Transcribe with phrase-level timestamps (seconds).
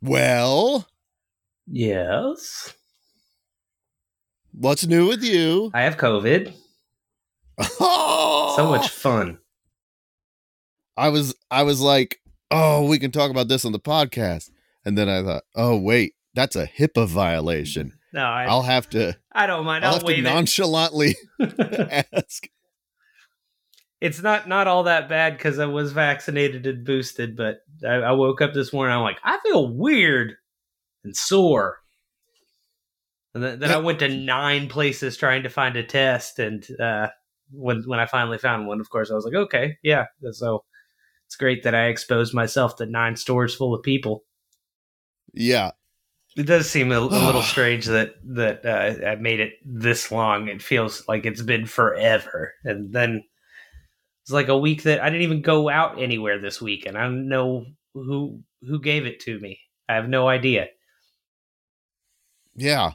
[0.00, 0.86] Well,
[1.66, 2.74] Yes.
[4.52, 5.70] what's new with you?
[5.74, 6.54] I have COVID.
[7.80, 9.38] Oh, So much fun.
[10.96, 14.50] I was I was like, oh, we can talk about this on the podcast,
[14.84, 17.92] and then I thought, oh wait, that's a HIPAA violation.
[18.12, 19.84] No, I, I'll have to I don't mind.
[19.84, 22.48] I'll I'll, have to nonchalantly ask.
[24.00, 28.12] It's not not all that bad because I was vaccinated and boosted, but I, I
[28.12, 28.94] woke up this morning.
[28.96, 30.34] I'm like, I feel weird
[31.04, 31.78] and sore.
[33.34, 37.08] And then, then I went to nine places trying to find a test, and uh,
[37.50, 40.06] when when I finally found one, of course, I was like, okay, yeah.
[40.32, 40.64] So
[41.26, 44.24] it's great that I exposed myself to nine stores full of people.
[45.34, 45.72] Yeah,
[46.36, 50.48] It does seem a, a little strange that that uh, I made it this long.
[50.48, 53.24] It feels like it's been forever, and then
[54.28, 57.04] it's like a week that I didn't even go out anywhere this week, and I
[57.04, 57.64] don't know
[57.94, 59.58] who who gave it to me.
[59.88, 60.66] I have no idea.
[62.54, 62.92] yeah.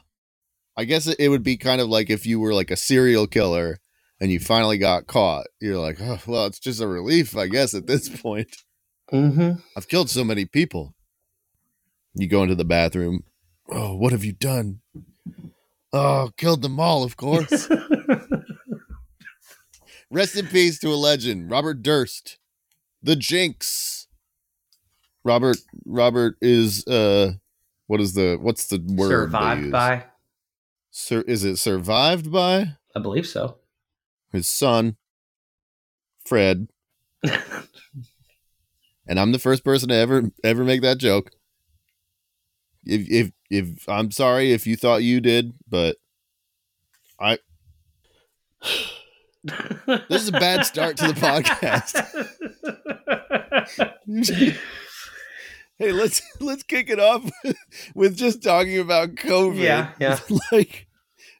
[0.76, 3.78] I guess it, would be kind of like if you were like a serial killer
[4.20, 5.46] and you finally got caught.
[5.60, 8.56] You're like, oh, well, it's just a relief, I guess, at this point.
[9.12, 9.60] Mm-hmm.
[9.76, 10.94] I've killed so many people.
[12.14, 13.22] You go into the bathroom.
[13.68, 14.80] Oh, what have you done?
[15.92, 17.68] Oh, killed them all, of course.
[20.14, 22.38] Rest in peace to a legend, Robert Durst,
[23.02, 24.06] the Jinx.
[25.24, 27.32] Robert Robert is uh
[27.88, 29.08] what is the what's the word?
[29.08, 30.04] Survived by,
[30.92, 33.56] Sir, is it survived by I believe so.
[34.30, 34.98] his son
[36.24, 36.68] Fred,
[39.08, 41.32] and I'm the first person to ever ever make that joke.
[42.84, 45.96] If if if I'm sorry if you thought you did, but
[47.18, 47.38] I
[49.44, 52.00] this is a bad start to the podcast.
[55.78, 57.30] hey, let's let's kick it off
[57.94, 59.62] with just talking about COVID.
[59.62, 60.18] Yeah, yeah.
[60.52, 60.86] like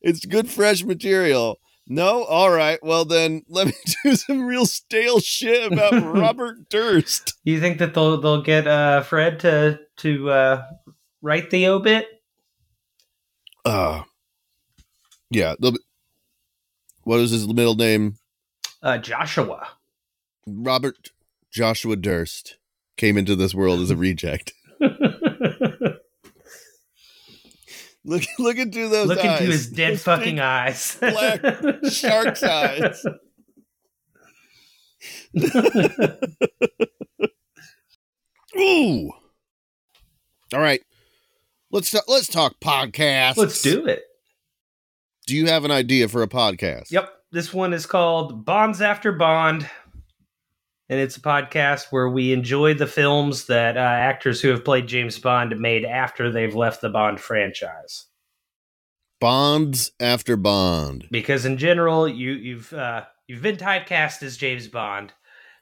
[0.03, 1.59] it's good fresh material.
[1.87, 2.79] No, all right.
[2.83, 7.35] Well then, let me do some real stale shit about Robert Durst.
[7.45, 10.63] you think that they'll they'll get uh, Fred to to uh,
[11.23, 12.07] write the obit?
[13.65, 14.03] Uh
[15.31, 15.55] yeah.
[15.59, 15.79] they'll be-
[17.05, 18.17] What is his middle name?
[18.83, 19.69] Uh, Joshua.
[20.47, 21.11] Robert
[21.51, 22.59] Joshua Durst
[22.97, 24.53] came into this world as a reject.
[28.07, 29.41] Look look into those Look eyes.
[29.41, 30.95] into his dead Those fucking eyes.
[31.01, 31.41] black
[31.91, 33.03] shark's eyes.
[38.59, 39.11] Ooh.
[40.53, 40.83] All right.
[41.71, 43.39] Let's let's talk podcasts.
[43.39, 44.03] Let's do it.
[45.27, 46.91] Do you have an idea for a podcast?
[46.91, 47.11] Yep.
[47.33, 49.69] This one is called Bonds After Bond.
[50.91, 54.87] And it's a podcast where we enjoy the films that uh, actors who have played
[54.87, 58.05] James Bond made after they've left the Bond franchise.
[59.19, 61.09] Bonds after Bond.
[61.11, 65.15] Because in general, you, you've uh, you've been typecast as James Bond,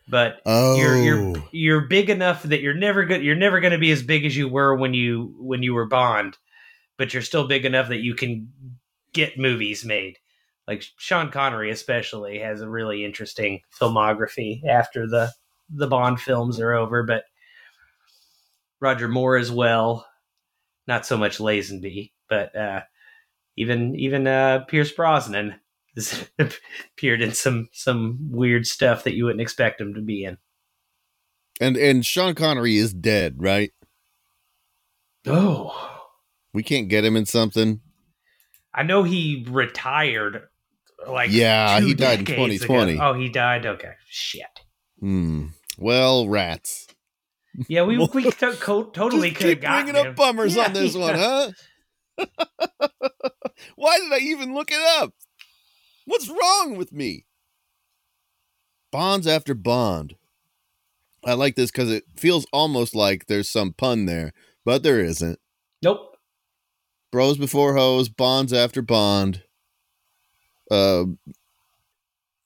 [0.08, 0.74] but Oh.
[0.76, 4.02] you're you're you're big enough that you're never good you're never going to be as
[4.02, 6.36] big as you were when you when you were Bond,
[6.98, 8.52] but you're still big enough that you can
[9.12, 10.18] get movies made.
[10.68, 15.32] Like Sean Connery especially has a really interesting filmography after the
[15.68, 17.24] the Bond films are over, but
[18.80, 20.06] Roger Moore as well.
[20.86, 22.82] Not so much Lazenby, but uh
[23.56, 25.56] even even uh Pierce Brosnan
[25.94, 26.28] has
[26.96, 30.38] appeared in some some weird stuff that you wouldn't expect him to be in.
[31.60, 33.72] and and Sean Connery is dead, right?
[35.26, 36.00] Oh,
[36.52, 37.80] We can't get him in something.
[38.74, 40.48] I know he retired.
[41.06, 42.92] Like Yeah, he died in 2020.
[42.94, 43.10] ago.
[43.10, 43.66] Oh, he died.
[43.66, 44.46] Okay, shit.
[45.00, 45.46] Hmm.
[45.78, 46.86] Well, rats.
[47.68, 50.14] Yeah, we we to- co- totally Just could keep gotten bringing up him.
[50.14, 51.50] bummers Yeah, on this one, huh?
[53.76, 55.12] Why did I even look it up?
[56.06, 57.26] What's wrong with me?
[58.90, 60.16] Bonds after Bond.
[61.24, 64.32] I like this because it feels almost like there's some pun there,
[64.64, 65.38] but there isn't.
[65.82, 66.11] Nope.
[67.12, 69.42] Bros before hoes, bonds after bond.
[70.70, 71.04] Uh,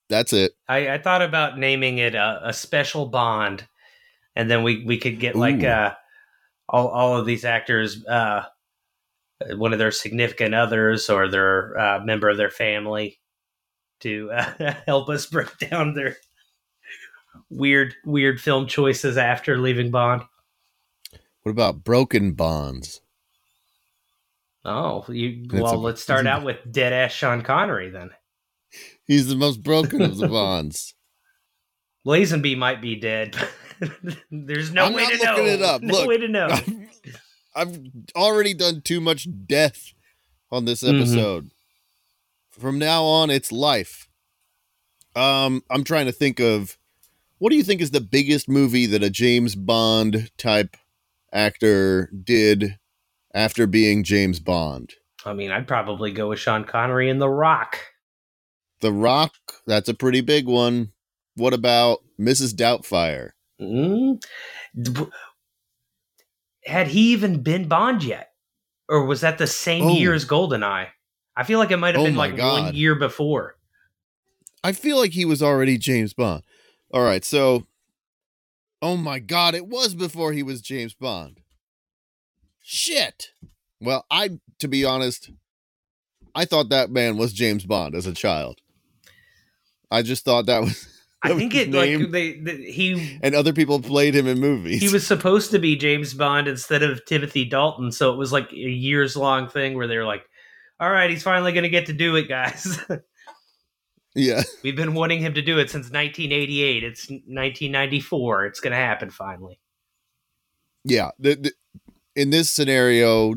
[0.08, 0.52] that's it.
[0.68, 3.66] I, I thought about naming it a, a special bond,
[4.34, 5.68] and then we we could get like Ooh.
[5.68, 5.94] uh
[6.68, 8.44] all all of these actors uh
[9.54, 13.20] one of their significant others or their uh, member of their family
[14.00, 16.16] to uh, help us break down their
[17.50, 20.22] weird weird film choices after leaving Bond.
[21.42, 23.00] What about broken bonds?
[24.68, 25.74] Oh, you well.
[25.74, 28.10] a- let's start out with dead ass Sean Connery then.
[29.06, 30.94] He's the most broken of the bonds.
[32.04, 33.36] Lazenby might be dead.
[34.30, 35.36] There's no I'm way to know.
[35.38, 35.82] it up.
[35.84, 36.48] No Look, way to know.
[37.54, 37.78] I've
[38.16, 39.92] already done too much death
[40.50, 40.98] on this Mhm.
[40.98, 41.50] episode.
[42.50, 44.08] From now on, it's life.
[45.14, 46.76] Um, I'm trying to think of
[47.38, 50.76] what do you think is the biggest movie that a James Bond type
[51.32, 52.78] actor did
[53.36, 54.94] after being James Bond?
[55.24, 57.78] I mean, I'd probably go with Sean Connery in The Rock.
[58.80, 59.34] The Rock,
[59.66, 60.92] that's a pretty big one.
[61.36, 62.54] What about Mrs.
[62.54, 63.30] Doubtfire?
[63.60, 64.22] Mm.
[66.64, 68.30] Had he even been Bond yet?
[68.88, 69.94] Or was that the same Oh.
[69.94, 70.88] year as Goldeneye?
[71.36, 72.64] I feel like it might have Oh been like God.
[72.64, 73.56] one year before.
[74.64, 76.42] I feel like he was already James Bond.
[76.92, 77.66] All right, so
[78.80, 81.40] oh my god, it was before he was James Bond.
[82.68, 83.30] Shit.
[83.80, 85.30] Well, I to be honest,
[86.34, 88.60] I thought that man was James Bond as a child.
[89.88, 90.88] I just thought that was
[91.22, 94.26] I that was think his it like they, they he and other people played him
[94.26, 94.80] in movies.
[94.80, 98.52] he was supposed to be James Bond instead of Timothy Dalton, so it was like
[98.52, 100.24] a years long thing where they were like,
[100.80, 102.80] "All right, he's finally going to get to do it, guys.
[104.16, 104.42] yeah.
[104.64, 106.82] We've been wanting him to do it since 1988.
[106.82, 108.46] It's 1994.
[108.46, 109.60] It's going to happen finally."
[110.82, 111.52] Yeah, the, the,
[112.16, 113.34] in this scenario,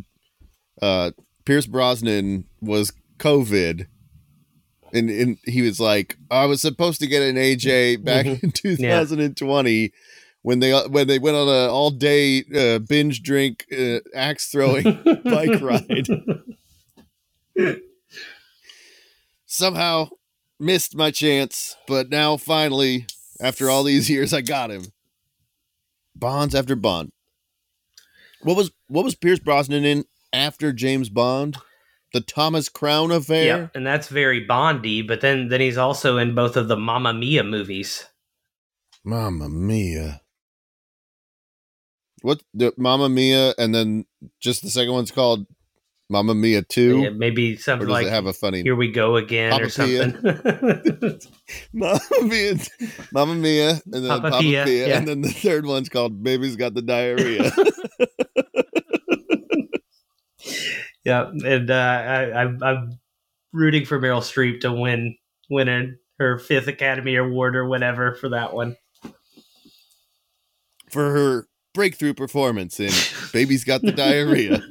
[0.82, 1.12] uh,
[1.46, 3.86] Pierce Brosnan was COVID,
[4.94, 8.44] and, and he was like, "I was supposed to get an AJ back Mhm.
[8.44, 9.92] in 2020."
[10.42, 14.84] When they when they went on an all day uh, binge drink uh, axe throwing
[15.26, 16.08] bike ride,
[19.46, 20.10] somehow
[20.60, 23.06] missed my chance, but now finally,
[23.42, 24.86] after all these years, I got him.
[26.16, 27.12] Bonds after Bond.
[28.42, 31.58] What was what was Pierce Brosnan in after James Bond?
[32.14, 33.46] The Thomas Crown affair.
[33.46, 35.04] Yeah, and that's very Bondy.
[35.04, 38.06] But then, then he's also in both of the Mamma Mia movies.
[39.04, 40.22] Mamma Mia.
[42.22, 44.06] What the Mamma Mia, and then
[44.40, 45.46] just the second one's called
[46.10, 49.54] Mamma Mia Two, Yeah, maybe or something like have a funny "Here We Go Again"
[49.62, 50.12] or Papa Pia.
[50.12, 51.20] something.
[51.74, 52.56] Mamma Mia,
[53.14, 54.98] Mamma Mia, and then Papa Papa, Pia, Pia, yeah.
[54.98, 57.52] and then the third one's called Baby's Got the Diarrhea.
[61.06, 63.00] yeah, and uh, I, I'm, I'm
[63.54, 65.16] rooting for Meryl Streep to win
[65.50, 68.76] win her fifth Academy Award or whatever for that one.
[70.90, 72.92] for her breakthrough performance in
[73.34, 74.62] Baby's Got the Diarrhea.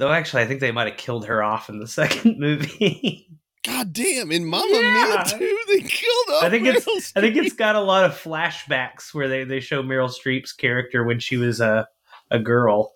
[0.00, 3.28] Though actually, I think they might have killed her off in the second movie.
[3.62, 5.24] God damn, in Mamma Yeah.
[5.28, 8.04] Mia 2, they killed off I think it's- Meryl I think it's got a lot
[8.04, 11.86] of flashbacks where they, they show Meryl Streep's character when she was a
[12.30, 12.94] a girl.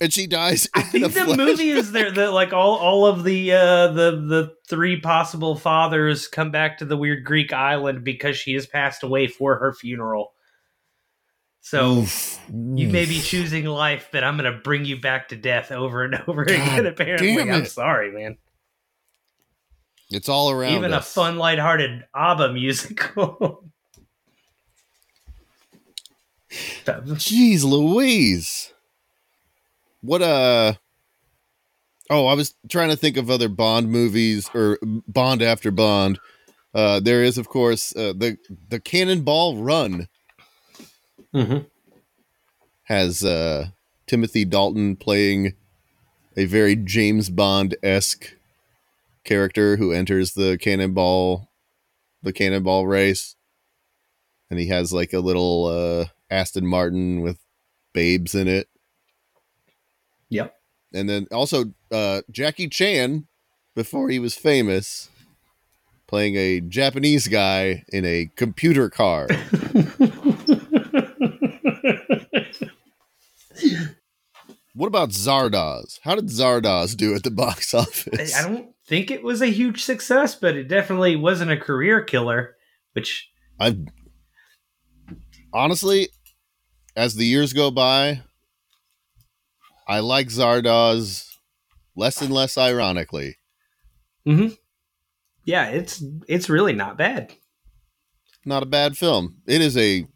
[0.00, 3.22] And she dies I think the flash- movie is there that like all all of
[3.22, 8.36] the uh the the three possible fathers come back to the weird Greek island because
[8.36, 10.32] she has passed away for her funeral.
[11.64, 12.38] So Oof.
[12.52, 16.14] you may be choosing life, but I'm gonna bring you back to death over and
[16.28, 16.86] over God again.
[16.86, 18.36] Apparently, I'm sorry, man.
[20.10, 21.10] It's all around Even a us.
[21.14, 23.64] fun, lighthearted ABBA musical.
[26.84, 28.72] Jeez Louise.
[30.02, 30.74] What uh
[32.10, 36.20] Oh, I was trying to think of other Bond movies or Bond after Bond.
[36.74, 38.36] Uh there is of course uh, the
[38.68, 40.08] the Cannonball Run
[41.34, 41.58] mm-hmm.
[42.84, 43.68] has uh
[44.06, 45.54] Timothy Dalton playing
[46.36, 48.34] a very James Bond-esque
[49.24, 51.48] character who enters the cannonball
[52.22, 53.36] the cannonball race.
[54.50, 57.38] And he has like a little uh Aston Martin with
[57.92, 58.68] babes in it.
[60.28, 60.54] Yep.
[60.92, 63.26] And then also uh Jackie Chan
[63.74, 65.08] before he was famous
[66.06, 69.26] playing a Japanese guy in a computer car.
[74.74, 76.00] what about Zardoz?
[76.02, 78.34] How did Zardoz do at the box office?
[78.36, 82.56] I don't think it was a huge success, but it definitely wasn't a career killer.
[82.92, 83.28] Which
[83.58, 83.78] I've
[85.52, 86.08] honestly,
[86.96, 88.22] as the years go by,
[89.88, 91.28] I like Zardoz
[91.96, 93.36] less and less ironically.
[94.26, 94.56] Mhm.
[95.44, 97.32] yeah, it's it's really not bad.
[98.46, 99.38] Not a bad film.
[99.46, 100.06] It is a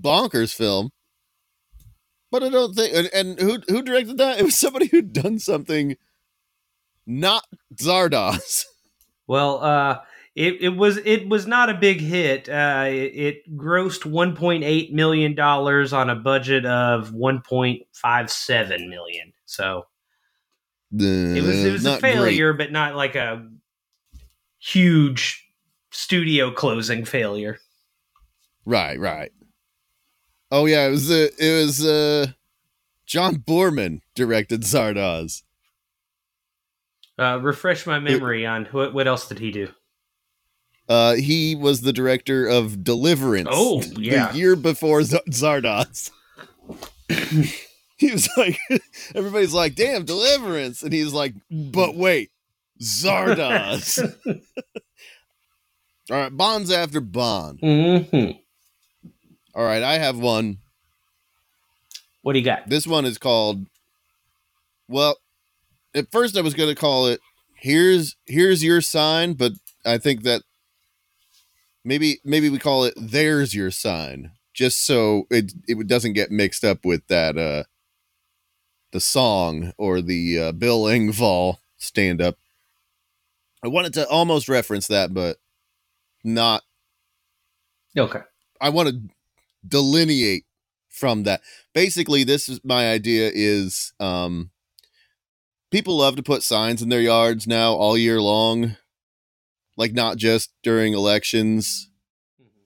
[0.00, 0.90] bonkers film.
[2.30, 4.38] But I don't think and, and who who directed that?
[4.38, 5.96] It was somebody who'd done something
[7.06, 7.44] not
[7.74, 8.66] Zardoz.
[9.28, 9.98] Well, uh,
[10.34, 12.48] it, it was it was not a big hit.
[12.48, 19.34] Uh, it, it grossed 1.8 million dollars on a budget of 1.57 million.
[19.44, 19.84] So
[20.92, 23.46] it was it was a failure, but not like a
[24.58, 25.46] huge
[25.90, 27.58] studio closing failure.
[28.64, 29.30] Right, right.
[30.50, 32.28] Oh yeah, it was uh, it was uh,
[33.06, 35.42] John Boorman directed Zardoz.
[37.18, 39.68] Uh, refresh my memory on what what else did he do?
[40.88, 43.50] Uh, he was the director of Deliverance.
[43.52, 44.32] Oh, yeah.
[44.32, 46.10] the year before Z- Zardoz.
[47.98, 48.58] he was like,
[49.14, 52.30] everybody's like, "Damn, Deliverance," and he's like, "But wait,
[52.80, 53.98] Zardoz."
[56.10, 57.58] All right, Bonds after Bond.
[57.60, 58.30] hmm
[59.58, 60.58] All right, I have one.
[62.22, 62.68] What do you got?
[62.68, 63.66] This one is called.
[64.86, 65.18] Well,
[65.96, 67.20] at first I was going to call it
[67.56, 70.42] "Here's Here's Your Sign," but I think that
[71.84, 76.62] maybe maybe we call it "There's Your Sign," just so it it doesn't get mixed
[76.62, 77.64] up with that uh
[78.92, 82.36] the song or the uh, Bill Engvall stand up.
[83.64, 85.38] I wanted to almost reference that, but
[86.22, 86.62] not.
[87.96, 88.20] Okay.
[88.60, 89.00] I want to
[89.66, 90.44] delineate
[90.88, 91.40] from that.
[91.74, 94.50] Basically, this is my idea is um
[95.70, 98.76] people love to put signs in their yards now all year long.
[99.76, 101.90] Like not just during elections.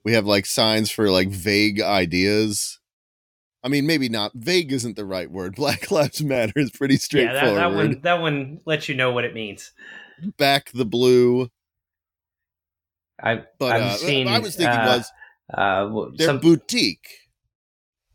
[0.03, 2.79] We have like signs for like vague ideas.
[3.63, 5.55] I mean, maybe not vague isn't the right word.
[5.57, 7.57] Black Lives Matter is pretty Yeah, straightforward.
[7.57, 9.71] that, that one that one lets you know what it means.
[10.37, 11.49] Back the blue.
[13.21, 15.11] I But I've uh, seen, I was thinking uh, was
[15.53, 17.07] uh, they're some, boutique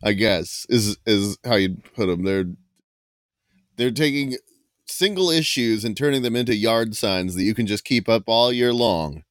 [0.03, 2.47] i guess is is how you'd put them they're
[3.77, 4.37] they're taking
[4.87, 8.53] single issues and turning them into yard signs that you can just keep up all
[8.53, 9.23] year long.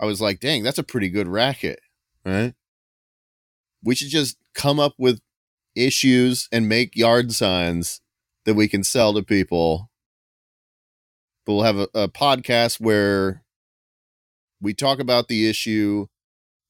[0.00, 1.80] I was like dang that's a pretty good racket
[2.24, 2.54] right?
[3.82, 5.20] We should just come up with
[5.74, 8.00] issues and make yard signs
[8.44, 9.90] that we can sell to people.
[11.46, 13.44] But we'll have a, a podcast where
[14.60, 16.06] we talk about the issue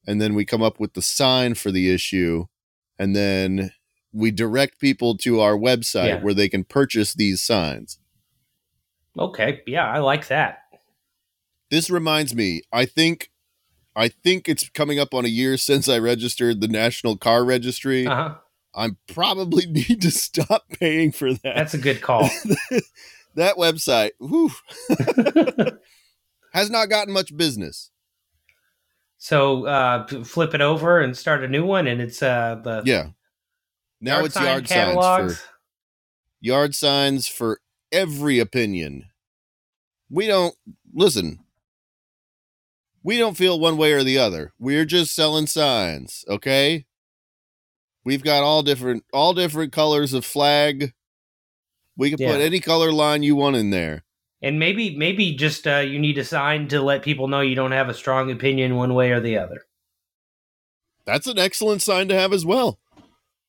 [0.09, 2.47] and then we come up with the sign for the issue
[2.99, 3.71] and then
[4.13, 6.21] we direct people to our website Yeah.
[6.23, 7.99] where they can purchase these signs
[9.19, 10.61] okay, yeah, I like that.
[11.71, 13.31] this reminds me i think
[13.97, 18.07] i think it's coming up on a year since i registered the national car registry
[18.07, 18.35] Uh huh.
[18.75, 22.29] i probably need to stop paying for that That's a good call.
[23.35, 24.13] that website
[26.53, 27.91] has not gotten much business
[29.19, 33.09] so uh, flip it over and start a new one, and it's uh, the yeah
[34.01, 35.45] now yard it's sign yard signs for
[36.41, 37.61] yard signs for
[37.93, 39.07] every opinion.
[40.11, 40.55] We don't
[40.95, 41.41] listen.
[43.03, 44.53] We don't feel one way or the other.
[44.59, 46.87] We're just selling signs, okay?
[48.05, 50.93] We've got all different all different colors of flag.
[51.97, 54.05] We can put any color line you want in there.
[54.41, 57.73] And maybe maybe just uh, you need a sign to let people know you don't
[57.73, 59.63] have a strong opinion one way or the other.
[61.05, 62.79] That's an excellent sign to have as well.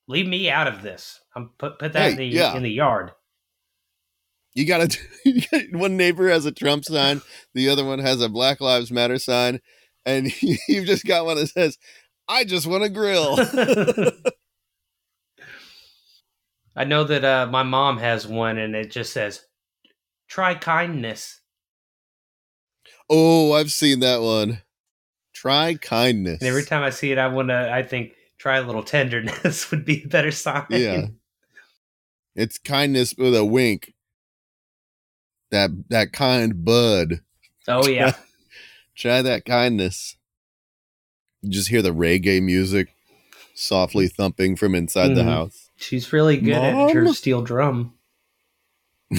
[0.08, 1.20] Leave me out of this.
[1.36, 2.56] I'm put put that in the yeah.
[2.56, 3.12] in the yard.
[4.56, 7.22] You got to one neighbor has a Trump sign,
[7.54, 9.62] the other one has a Black Lives Matter sign,
[10.06, 10.32] and
[10.68, 11.78] you've just got one that says,
[12.28, 13.38] "I just want to grill."
[16.76, 19.42] I know that uh, my mom has one, and it just says,
[20.30, 21.42] "Try kindness."
[23.10, 24.62] Oh, I've seen that one.
[25.34, 26.40] Try kindness.
[26.42, 27.72] And every time I see it, I want to.
[27.74, 30.66] I think try a little tenderness would be a better sign.
[30.70, 31.08] Yeah.
[32.36, 33.94] It's kindness with a wink.
[35.52, 37.22] That that kind bud.
[37.68, 38.14] Oh yeah.
[38.96, 40.16] Try that kindness.
[41.42, 42.94] You just hear the reggae music
[43.56, 45.26] softly thumping from inside the Mhm.
[45.26, 45.70] house.
[45.78, 47.94] She's really good at her steel drum.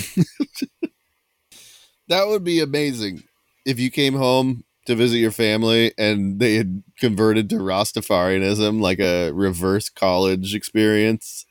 [2.11, 3.23] That would be amazing
[3.65, 8.99] if you came home to visit your family and they had converted to Rastafarianism, like
[9.01, 11.47] a reverse college experience.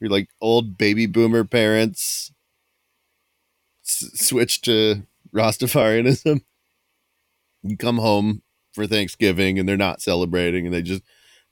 [0.00, 2.32] You're like old baby boomer parents
[3.84, 6.42] s- switch to Rastafarianism.
[7.62, 11.02] You come home for Thanksgiving and they're not celebrating and they just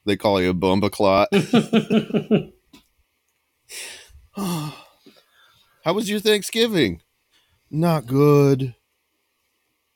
[0.07, 1.29] they call you a bomba clot.
[4.37, 4.73] How
[5.93, 7.03] was your Thanksgiving?
[7.75, 8.75] Not good.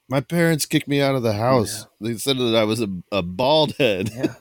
[0.08, 1.86] My parents kicked me out of the house.
[2.00, 4.10] They said that I was a, a bald head.
[4.14, 4.34] yeah.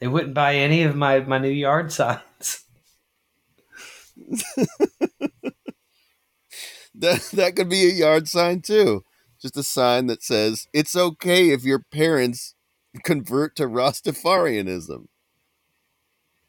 [0.00, 2.64] They wouldn't buy any of my my new yard signs.
[7.00, 9.04] That that could be a yard sign too.
[9.40, 12.56] Just a sign that says it's okay if your parents
[13.04, 15.06] convert to Rastafarianism.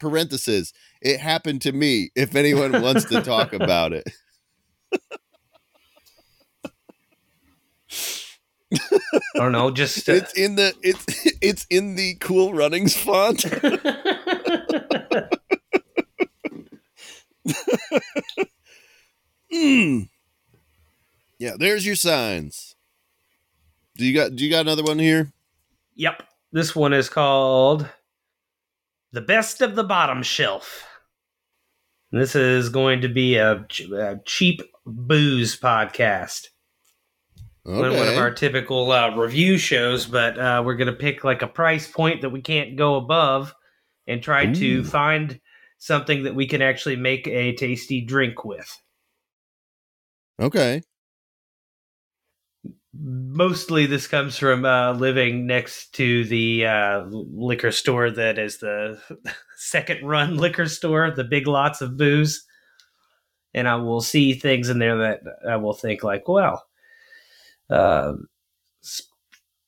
[0.00, 0.72] Parenthesis.
[1.00, 2.10] It happened to me.
[2.16, 4.08] If anyone wants to talk about it.
[8.72, 9.70] I don't know.
[9.70, 11.04] Just uh, it's in the it's
[11.40, 13.38] it's in the cool runnings font.
[19.52, 20.08] mm.
[21.38, 22.74] Yeah, there's your signs.
[23.96, 25.32] Do you got do you got another one here?
[25.96, 26.22] Yep.
[26.52, 27.88] This one is called
[29.12, 30.84] The Best of the Bottom Shelf.
[32.12, 36.48] This is going to be a, a cheap booze podcast.
[37.70, 37.98] Okay.
[37.98, 41.46] One, of our typical uh, review shows, but uh, we're going to pick like a
[41.46, 43.54] price point that we can't go above
[44.08, 44.54] and try Ooh.
[44.54, 45.40] to find
[45.78, 48.76] something that we can actually make a tasty drink with.
[50.40, 50.82] okay.
[52.92, 59.00] Mostly, this comes from uh, living next to the uh, liquor store that is the
[59.56, 62.44] second run liquor store, the big lots of booze.
[63.54, 66.64] And I will see things in there that I will think, like, well,
[67.70, 68.12] uh,
[68.82, 69.02] s-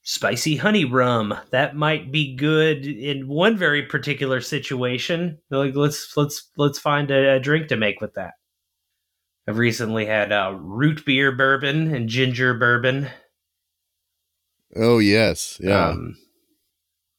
[0.03, 5.39] spicy honey rum that might be good in one very particular situation.
[5.51, 8.33] Like, let's let's let's find a, a drink to make with that.
[9.49, 13.09] I've recently had uh, root beer bourbon and ginger bourbon.
[14.77, 15.59] Oh yes.
[15.61, 15.89] Yeah.
[15.89, 16.17] Um,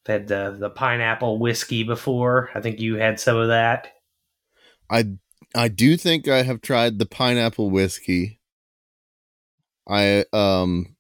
[0.05, 2.49] had the the pineapple whiskey before.
[2.55, 3.93] I think you had some of that.
[4.89, 5.05] I
[5.55, 8.39] I do think I have tried the pineapple whiskey.
[9.87, 10.95] I um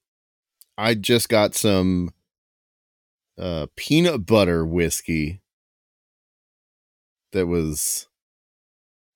[0.77, 2.11] I just got some
[3.37, 5.41] uh peanut butter whiskey
[7.31, 8.07] that was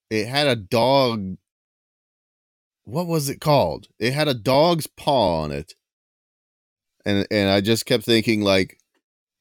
[0.09, 1.37] it had a dog
[2.85, 3.89] what was it called?
[3.99, 5.73] It had a dog's paw on it.
[7.05, 8.79] And and I just kept thinking like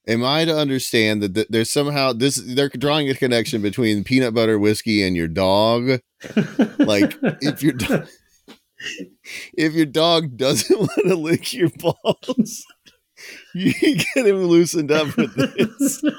[0.07, 4.33] am I to understand that th- there's somehow this they're drawing a connection between peanut
[4.33, 6.01] butter whiskey and your dog?
[6.79, 8.03] Like, if your do-
[9.57, 12.65] if your dog doesn't want to lick your balls,
[13.53, 16.03] you get him loosened up with this.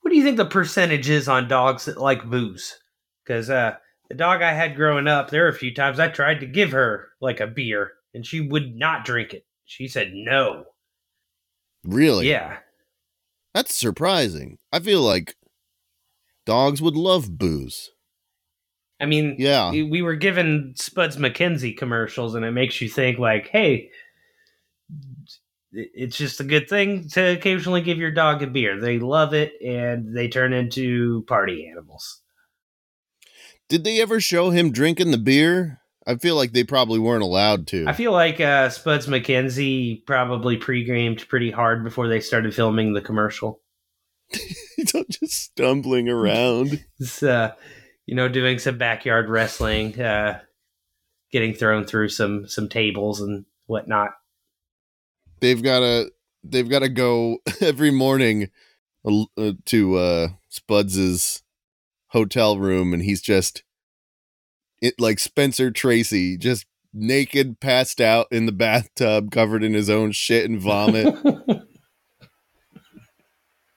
[0.00, 2.76] What do you think the percentage is on dogs that like booze?
[3.24, 3.76] Because uh,
[4.08, 6.72] the dog I had growing up, there were a few times I tried to give
[6.72, 9.46] her like a beer, and she would not drink it.
[9.66, 10.64] She said no.
[11.84, 12.28] Really?
[12.28, 12.58] Yeah,
[13.54, 14.58] That's surprising.
[14.72, 15.36] I feel like
[16.44, 17.90] dogs would love booze.
[19.00, 19.70] I mean, Yeah.
[19.70, 23.90] we we were given Spuds MacKenzie commercials, and it makes you think like, hey,
[25.72, 28.80] it's just a good thing to occasionally give your dog a beer.
[28.80, 32.20] They love it, and they turn into party animals.
[33.68, 35.78] Did they ever show him drinking the beer?
[36.06, 37.84] I feel like they probably weren't allowed to.
[37.86, 43.00] I feel like uh, Spuds MacKenzie probably pre-gamed pretty hard before they started filming the
[43.02, 43.60] commercial.
[44.76, 46.84] He's just stumbling around.
[46.98, 47.52] It's, uh,
[48.06, 50.40] you know, doing some backyard wrestling, uh,
[51.32, 54.10] getting thrown through some some tables and whatnot.
[55.40, 56.10] they've got to
[56.44, 58.50] they've got to go every morning
[59.04, 61.42] uh, to uh Spuds's
[62.08, 63.62] hotel room and he's just
[64.82, 70.10] it like Spencer Tracy just naked passed out in the bathtub covered in his own
[70.12, 71.14] shit and vomit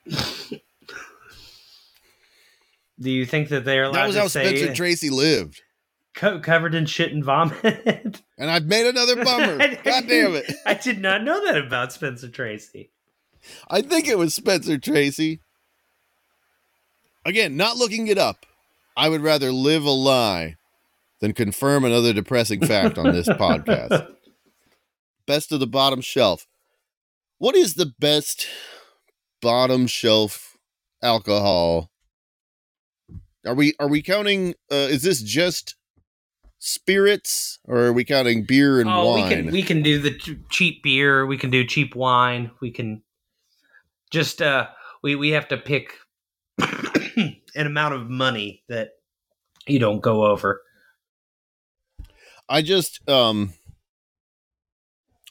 [3.03, 5.61] Do you think that they're allowed that was how say Spencer Tracy lived
[6.15, 7.63] co- covered in shit and vomit?
[8.37, 12.29] and I've made another bummer god damn it I did not know that about Spencer
[12.29, 12.91] Tracy.
[13.69, 15.41] I think it was Spencer Tracy
[17.25, 18.45] again not looking it up
[18.95, 20.55] I would rather live a lie
[21.19, 24.13] than confirm another depressing fact on this podcast
[25.25, 26.47] best of the bottom shelf.
[27.37, 28.47] What is the best
[29.41, 30.57] bottom shelf
[31.01, 31.89] alcohol?
[33.45, 34.55] Are we are we counting?
[34.71, 35.75] Uh, is this just
[36.59, 39.23] spirits, or are we counting beer and oh, wine?
[39.23, 41.25] we can we can do the ch- cheap beer.
[41.25, 42.51] We can do cheap wine.
[42.61, 43.03] We can
[44.11, 44.67] just uh
[45.01, 45.93] we we have to pick
[46.57, 48.91] an amount of money that
[49.67, 50.61] you don't go over.
[52.47, 53.53] I just um,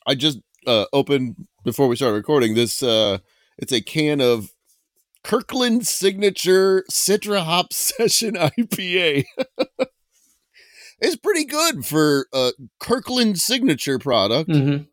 [0.07, 2.83] I just uh opened before we started recording this.
[2.83, 3.19] Uh,
[3.57, 4.52] it's a can of
[5.25, 9.25] Kirkland Signature Citra Hop Session IPA.
[11.01, 14.51] it's pretty good for a Kirkland Signature product.
[14.51, 14.85] Mm-hmm.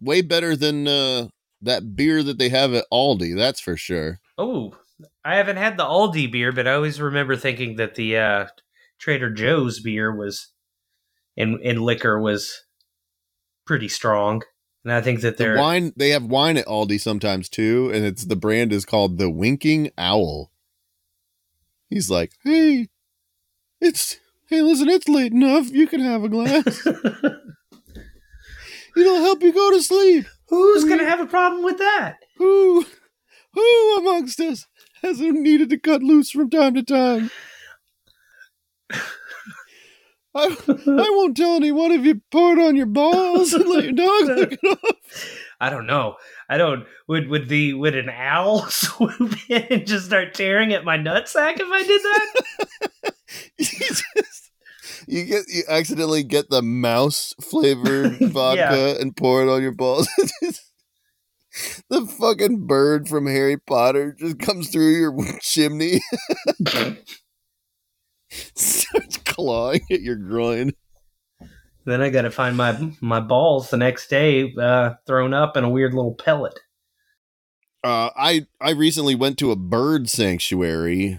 [0.00, 1.28] Way better than uh,
[1.62, 3.36] that beer that they have at Aldi.
[3.36, 4.20] That's for sure.
[4.38, 4.76] Oh,
[5.24, 8.46] I haven't had the Aldi beer, but I always remember thinking that the uh,
[8.98, 10.48] Trader Joe's beer was
[11.36, 12.64] in in liquor was
[13.66, 14.42] pretty strong,
[14.84, 18.24] and I think that they're wine they have wine at Aldi sometimes too, and it's
[18.24, 20.50] the brand is called the Winking Owl.
[21.88, 22.88] He's like, hey,
[23.80, 25.70] it's hey, listen, it's late enough.
[25.70, 26.86] You can have a glass.
[28.96, 30.26] It'll help you go to sleep.
[30.48, 32.16] Who's gonna have a problem with that?
[32.36, 32.84] Who,
[33.52, 34.66] who amongst us
[35.02, 37.30] hasn't needed to cut loose from time to time?
[40.34, 43.92] I, I won't tell anyone if you pour it on your balls and let your
[43.92, 45.24] dog lick it off.
[45.60, 46.16] I don't know.
[46.48, 46.86] I don't.
[47.08, 51.58] Would would the would an owl swoop in and just start tearing at my nutsack
[51.58, 53.14] if I did that?
[53.58, 54.50] you, just,
[55.06, 60.08] you get you accidentally get the mouse flavored vodka and pour it on your balls.
[61.90, 66.00] the fucking bird from Harry Potter just comes through your chimney,
[68.54, 70.72] starts clawing at your groin.
[71.84, 75.64] Then I got to find my my balls the next day, uh, thrown up in
[75.64, 76.58] a weird little pellet.
[77.82, 81.18] Uh, I I recently went to a bird sanctuary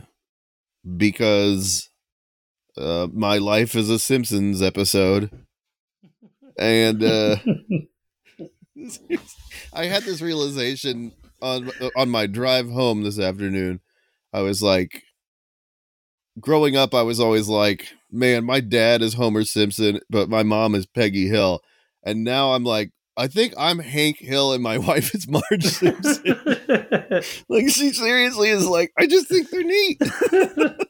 [0.97, 1.89] because
[2.77, 5.31] uh, my life is a Simpsons episode,
[6.57, 7.37] and uh,
[9.73, 13.79] I had this realization on on my drive home this afternoon.
[14.31, 15.01] I was like,
[16.39, 20.75] growing up, I was always like, man, my dad is Homer Simpson, but my mom
[20.75, 21.61] is Peggy Hill.
[22.03, 26.23] And now I'm like, I think I'm Hank Hill and my wife is Marge Simpson.
[27.49, 30.01] like, she seriously is like, I just think they're neat.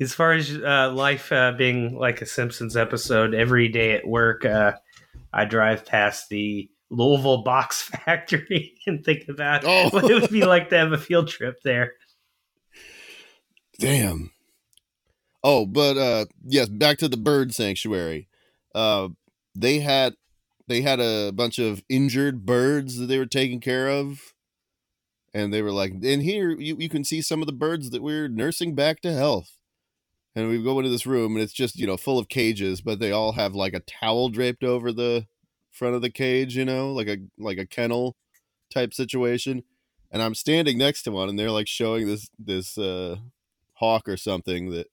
[0.00, 4.44] as far as uh, life uh, being like a Simpsons episode, every day at work,
[4.44, 4.72] uh,
[5.32, 9.90] I drive past the Louisville Box Factory and think about oh.
[9.90, 11.94] what it would be like to have a field trip there.
[13.78, 14.30] Damn.
[15.44, 18.28] Oh, but uh yes, back to the bird sanctuary.
[18.74, 19.10] Uh
[19.54, 20.14] they had
[20.66, 24.34] they had a bunch of injured birds that they were taking care of.
[25.34, 28.02] And they were like, and here you, you can see some of the birds that
[28.02, 29.56] we're nursing back to health.
[30.36, 33.00] And we go into this room and it's just, you know, full of cages, but
[33.00, 35.26] they all have like a towel draped over the
[35.72, 38.16] front of the cage, you know, like a like a kennel
[38.72, 39.64] type situation.
[40.12, 43.16] And I'm standing next to one and they're like showing this this uh
[43.78, 44.86] hawk or something that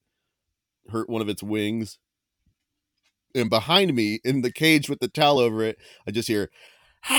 [0.89, 1.97] hurt one of its wings.
[3.33, 6.49] And behind me in the cage with the towel over it, I just hear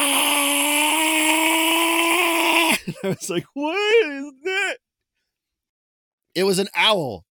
[3.04, 3.76] I was like, what
[4.06, 4.76] is that?
[6.34, 7.24] It was an owl.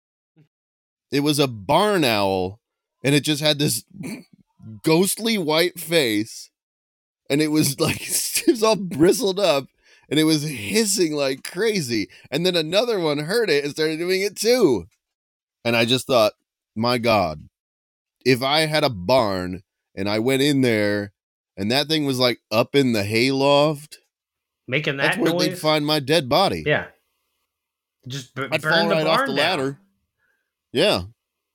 [1.11, 2.61] It was a barn owl.
[3.05, 3.85] And it just had this
[4.83, 6.51] ghostly white face.
[7.29, 9.67] And it was like, it was all bristled up
[10.13, 12.11] and it was hissing like crazy.
[12.31, 14.85] And then another one heard it and started doing it too.
[15.65, 16.35] And I just thought,
[16.77, 17.49] my God,
[18.23, 19.63] if I had a barn
[19.95, 21.15] and I went in there
[21.57, 23.97] and that thing was like up in the hayloft,
[24.69, 25.47] making that that's where noise?
[25.49, 26.63] they'd find my dead body.
[26.67, 26.89] Yeah,
[28.07, 29.37] just b- I'd burn fall the right barn off the down.
[29.37, 29.79] ladder.
[30.73, 31.03] Yeah,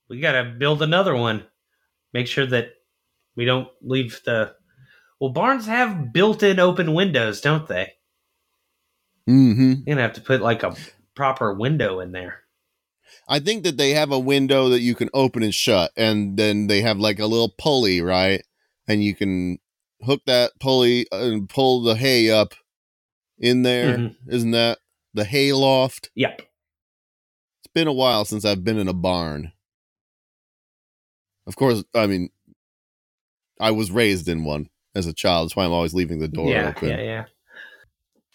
[0.10, 1.46] We got to build another one.
[2.12, 2.70] Make sure that
[3.36, 4.56] we don't leave the.
[5.20, 7.94] Well, barns have built-in open windows, don't they?
[9.28, 9.74] Mm-hmm.
[9.86, 10.76] You're gonna have to put like a
[11.16, 12.44] proper window in there.
[13.30, 16.68] I think that they have a window that you can open and shut, and then
[16.68, 18.42] they have like a little pulley, right?
[18.88, 19.60] And you can
[20.02, 22.54] hook that pulley and pull the hay up
[23.38, 23.98] in there.
[23.98, 24.16] Mhm.
[24.28, 24.80] not that
[25.14, 26.10] the hay loft?
[26.16, 26.42] Yep.
[27.60, 29.52] It's been a while since I've been in a barn.
[31.46, 32.30] Of course, I mean,
[33.60, 35.48] I was raised in one as a child.
[35.48, 36.90] That's why I'm always leaving the door yeah, open.
[36.90, 37.26] yeah, yeah.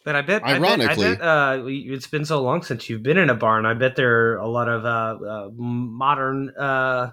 [0.05, 3.03] But I bet, Ironically- I bet, I bet uh, it's been so long since you've
[3.05, 3.67] been in a barn.
[3.67, 7.11] I bet there are a lot of uh, uh, modern uh,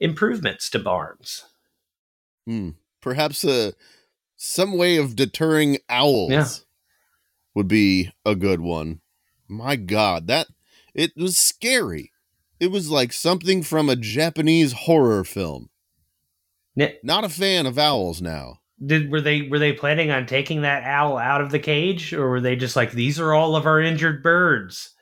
[0.00, 1.44] improvements to barns.
[2.46, 2.70] Hmm.
[3.00, 3.72] Perhaps uh,
[4.36, 6.46] some way of deterring owls Yeah.
[7.54, 9.00] would be a good one.
[9.48, 10.48] My God, that
[10.94, 12.10] it was scary.
[12.60, 15.70] It was like something from a Japanese horror film.
[17.02, 18.60] Not a fan of owls now.
[18.84, 22.28] Did were they were they planning on taking that owl out of the cage, or
[22.28, 24.94] were they just like these are all of our injured birds?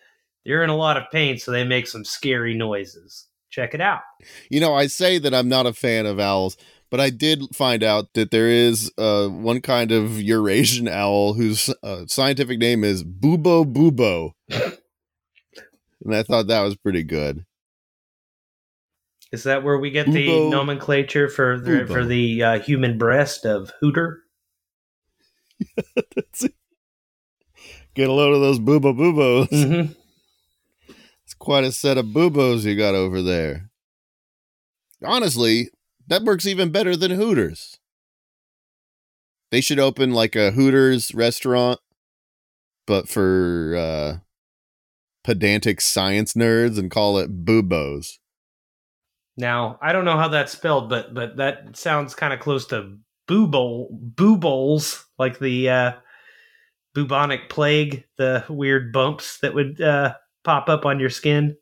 [0.45, 3.27] They're in a lot of pain, so they make some scary noises.
[3.51, 4.01] Check it out.
[4.49, 6.57] You know, I say that I'm not a fan of owls,
[6.91, 11.73] but I did find out that there is uh, one kind of Eurasian owl whose
[11.83, 14.33] uh, scientific name is Bubo Bubo.
[16.05, 17.45] and I thought that was pretty good.
[19.33, 21.87] Is that where we get the Ubo- nomenclature for the, Ubo.
[21.89, 24.23] for the uh, human breast of hooter?
[27.95, 29.49] Get a load of those Bubo Bubos.
[29.49, 29.93] Mm-hmm.
[31.25, 33.71] It's quite a set of boobos you got over there.
[35.05, 35.71] Honestly,
[36.07, 37.79] that works even better than Hooters.
[39.51, 41.79] They should open like a Hooters restaurant,
[42.87, 44.19] but for uh,
[45.23, 48.19] pedantic science nerds and call it Bubos.
[49.41, 52.97] Now I don't know how that's spelled, but but that sounds kind of close to
[53.29, 55.93] boobole boobles, like the uh,
[56.95, 61.57] bubonic plague, the weird bumps that would uh, pop up on your skin.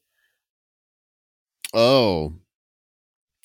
[1.72, 2.34] Oh.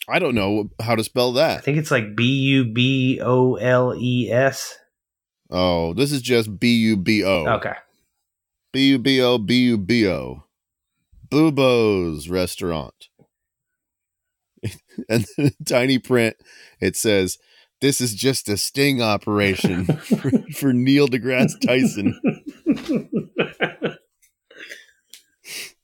[0.07, 1.59] I don't know how to spell that.
[1.59, 4.77] I think it's like B U B O L E S.
[5.49, 7.47] Oh, this is just B U B O.
[7.47, 7.73] Okay.
[8.73, 10.43] B U B O B U B O.
[11.29, 13.07] Boobo's restaurant.
[15.09, 16.35] and then in tiny print,
[16.79, 17.37] it says,
[17.81, 22.19] This is just a sting operation for, for Neil deGrasse Tyson.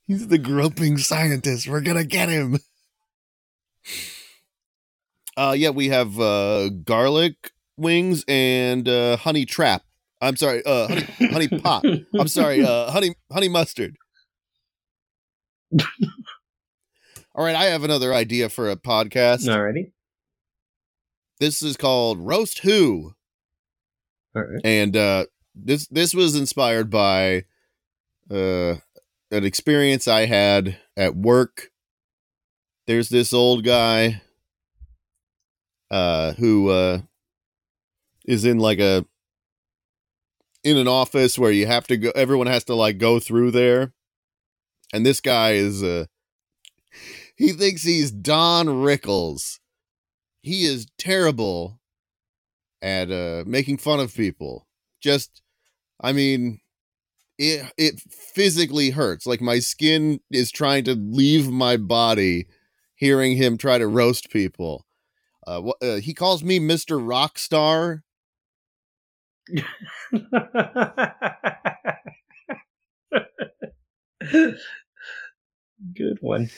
[0.06, 1.68] He's the groping scientist.
[1.68, 2.58] We're gonna get him.
[5.36, 9.84] Uh yeah, we have uh garlic wings and uh honey trap.
[10.20, 11.84] I'm sorry, uh honey honey pot.
[12.18, 13.96] I'm sorry, uh honey honey mustard.
[17.34, 19.46] All right, I have another idea for a podcast.
[19.46, 19.92] Alrighty.
[21.38, 23.14] This is called Roast Who.
[24.34, 24.60] All right.
[24.62, 27.44] and uh this this was inspired by
[28.30, 28.76] uh
[29.32, 31.70] an experience I had at work.
[32.86, 34.22] There's this old guy
[35.90, 36.98] uh who uh
[38.26, 39.04] is in like a
[40.62, 43.92] in an office where you have to go everyone has to like go through there.
[44.92, 46.06] And this guy is uh
[47.40, 49.60] he thinks he's Don Rickles.
[50.42, 51.80] He is terrible
[52.82, 54.66] at uh making fun of people.
[55.02, 55.40] Just
[56.00, 56.60] I mean
[57.38, 59.26] it it physically hurts.
[59.26, 62.46] Like my skin is trying to leave my body
[62.96, 64.84] hearing him try to roast people.
[65.46, 67.00] Uh, wh- uh he calls me Mr.
[67.00, 68.02] Rockstar.
[75.94, 76.50] Good one.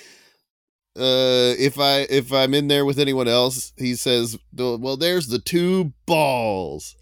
[0.94, 5.38] Uh if I if I'm in there with anyone else, he says, "Well, there's the
[5.38, 6.96] two balls."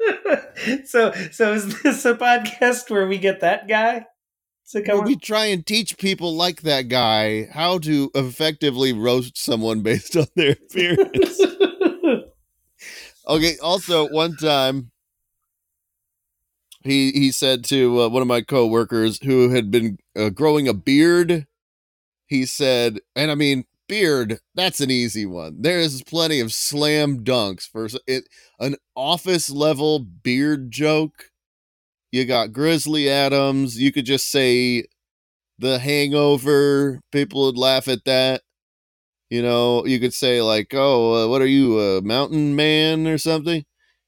[0.84, 4.06] so, so is this a podcast where we get that guy
[4.72, 9.38] to come Where we try and teach people like that guy how to effectively roast
[9.38, 11.40] someone based on their appearance.
[13.28, 13.56] Okay.
[13.62, 14.90] Also, one time,
[16.82, 20.74] he he said to uh, one of my coworkers who had been uh, growing a
[20.74, 21.46] beard.
[22.32, 24.38] He said, and I mean, beard.
[24.54, 25.60] That's an easy one.
[25.60, 28.24] There is plenty of slam dunks for it.
[28.58, 31.30] An office level beard joke.
[32.10, 33.78] You got Grizzly Adams.
[33.78, 34.84] You could just say
[35.58, 37.02] the Hangover.
[37.12, 38.40] People would laugh at that.
[39.28, 43.18] You know, you could say like, "Oh, uh, what are you, a mountain man or
[43.18, 43.66] something?"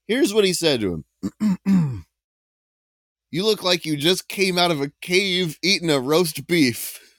[0.08, 1.04] Here's what he said to
[1.42, 1.66] him:
[3.30, 7.13] "You look like you just came out of a cave eating a roast beef."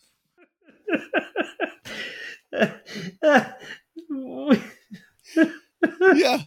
[6.14, 6.42] Yeah,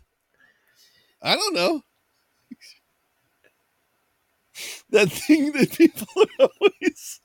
[1.23, 1.83] I don't know.
[4.91, 7.21] That thing that people are always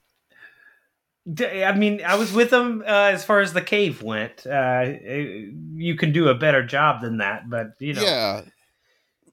[1.25, 4.45] I mean, I was with them uh, as far as the cave went.
[4.45, 4.93] Uh,
[5.73, 8.41] you can do a better job than that, but you know, yeah.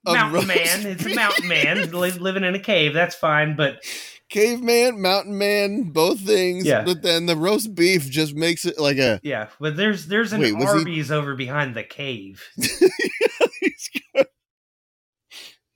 [0.07, 0.87] A mountain man.
[0.87, 2.95] It's a mountain man li- living in a cave.
[2.95, 3.85] That's fine, but
[4.31, 6.65] caveman, mountain man, both things.
[6.65, 6.85] Yeah.
[6.85, 9.21] But then the roast beef just makes it like a.
[9.23, 9.49] yeah.
[9.61, 12.43] But there's there's an Wait, was he- Arby's over behind the cave.
[12.57, 14.27] he's got.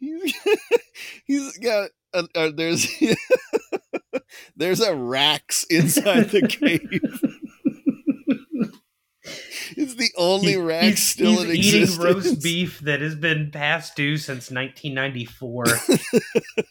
[0.00, 0.34] He's,
[1.26, 1.90] he's got.
[2.12, 2.86] Uh, there's.
[4.56, 7.33] there's a Rax inside the cave.
[9.76, 12.04] It's the only He- rack he's, still he's in eating existence.
[12.04, 15.64] roast beef that has been past due since 1994.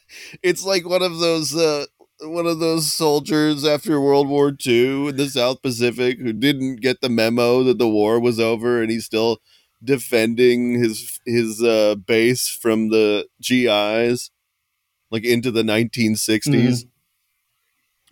[0.44, 1.56] It's like one of those.
[1.56, 1.86] Uh,
[2.22, 7.02] one of those soldiers after World War II in the South Pacific who didn't get
[7.02, 9.40] the memo that the war was over and he's still
[9.84, 14.32] defending his his uh, base from the GIs
[15.12, 16.86] like into the 1960s.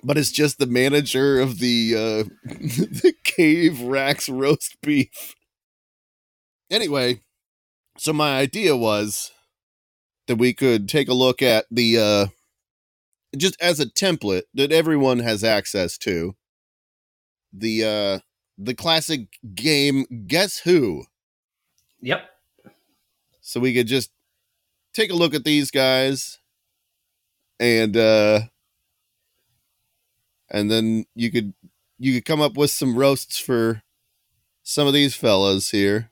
[0.04, 5.36] But it's just the manager of the uh, the cave Rax roast beef.
[6.72, 7.22] Anyway,
[7.98, 9.32] so my idea was
[10.28, 12.26] that we could take a look at the uh
[13.38, 16.36] just as a template that everyone has access to
[17.52, 18.20] the uh
[18.58, 21.04] the classic game guess who
[22.02, 22.30] yep.
[23.42, 24.12] so we could just
[24.94, 26.40] take a look at these guys
[27.60, 28.40] and uh
[30.52, 31.54] and then you could
[31.98, 33.82] you could come up with some roasts for
[34.62, 36.12] some of these fellas here.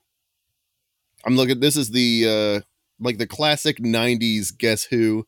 [1.25, 2.61] I'm looking this is the uh
[2.99, 5.27] like the classic 90s guess who?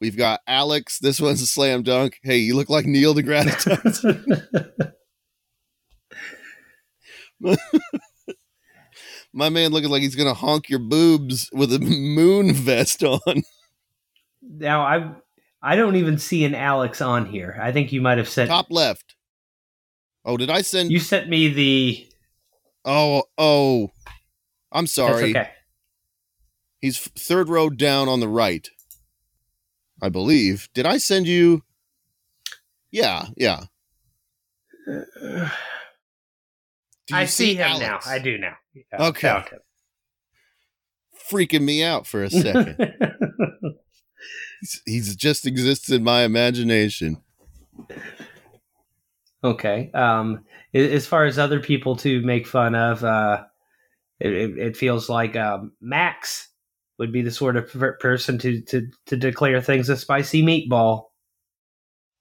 [0.00, 2.18] We've got alex this one's a slam dunk.
[2.22, 4.24] Hey you look like neil degrasse Tyson.
[9.32, 13.42] my man looking like he's gonna honk your boobs with a moon vest on.
[14.42, 15.14] Now I
[15.62, 17.58] I don't even see an Alex on here.
[17.60, 19.14] I think you might have said top left
[20.24, 20.90] Oh, did I send?
[20.90, 22.08] You sent me the.
[22.84, 23.90] oh, oh.
[24.72, 25.30] I'm That's sorry.
[25.30, 25.50] okay.
[26.80, 28.68] He's third row down on the right.
[30.02, 30.68] I believe.
[30.74, 31.62] Did I send you?
[32.90, 33.64] Yeah, yeah.
[34.86, 35.46] You
[37.12, 38.06] I see, him Alex?
[38.06, 38.12] now.
[38.12, 38.54] I do now.
[38.74, 39.42] Yeah, Okay.
[41.30, 42.76] Freaking me out for a second.
[44.60, 47.18] he's, he's just exists in my imagination.
[49.42, 49.90] okay.
[49.92, 50.44] Um,
[50.74, 53.44] as far as other people to make fun of, uh,
[54.20, 56.48] it, it, feels like um, Max
[56.98, 61.04] would be the sort of per- person to, to to declare things a spicy meatball.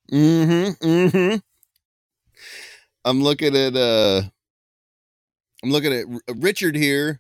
[0.10, 0.88] Mm-hmm.
[0.88, 1.36] Mm-hmm.
[3.04, 4.22] I'm looking at uh
[5.62, 6.06] I'm looking at
[6.38, 7.20] Richard here.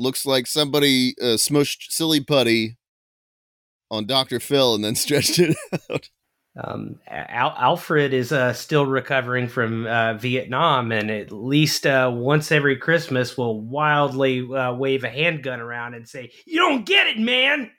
[0.00, 2.77] Looks like somebody uh, smushed silly putty
[3.90, 4.40] on Dr.
[4.40, 5.56] Phil and then stretched it
[5.90, 6.08] out.
[6.56, 12.50] Um, Al- Alfred is uh, still recovering from uh, Vietnam, and at least uh, once
[12.50, 17.18] every Christmas will wildly uh, wave a handgun around and say, "You don't get it,
[17.18, 17.70] man."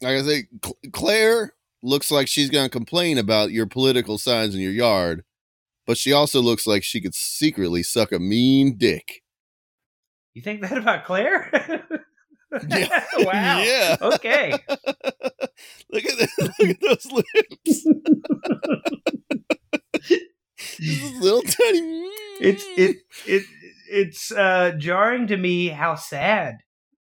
[0.00, 4.54] Like I say, Cl- Claire looks like she's going to complain about your political signs
[4.54, 5.22] in your yard,
[5.86, 9.22] but she also looks like she could secretly suck a mean dick.
[10.34, 11.79] You think that about Claire?
[12.68, 13.04] Yeah.
[13.18, 13.60] wow.
[13.60, 13.96] Yeah.
[14.00, 14.52] Okay.
[15.90, 16.54] Look at that.
[16.58, 17.86] Look at those lips.
[20.78, 22.10] Just little tiny.
[22.40, 22.96] It's it
[23.26, 23.44] it
[23.90, 26.58] it's uh, jarring to me how sad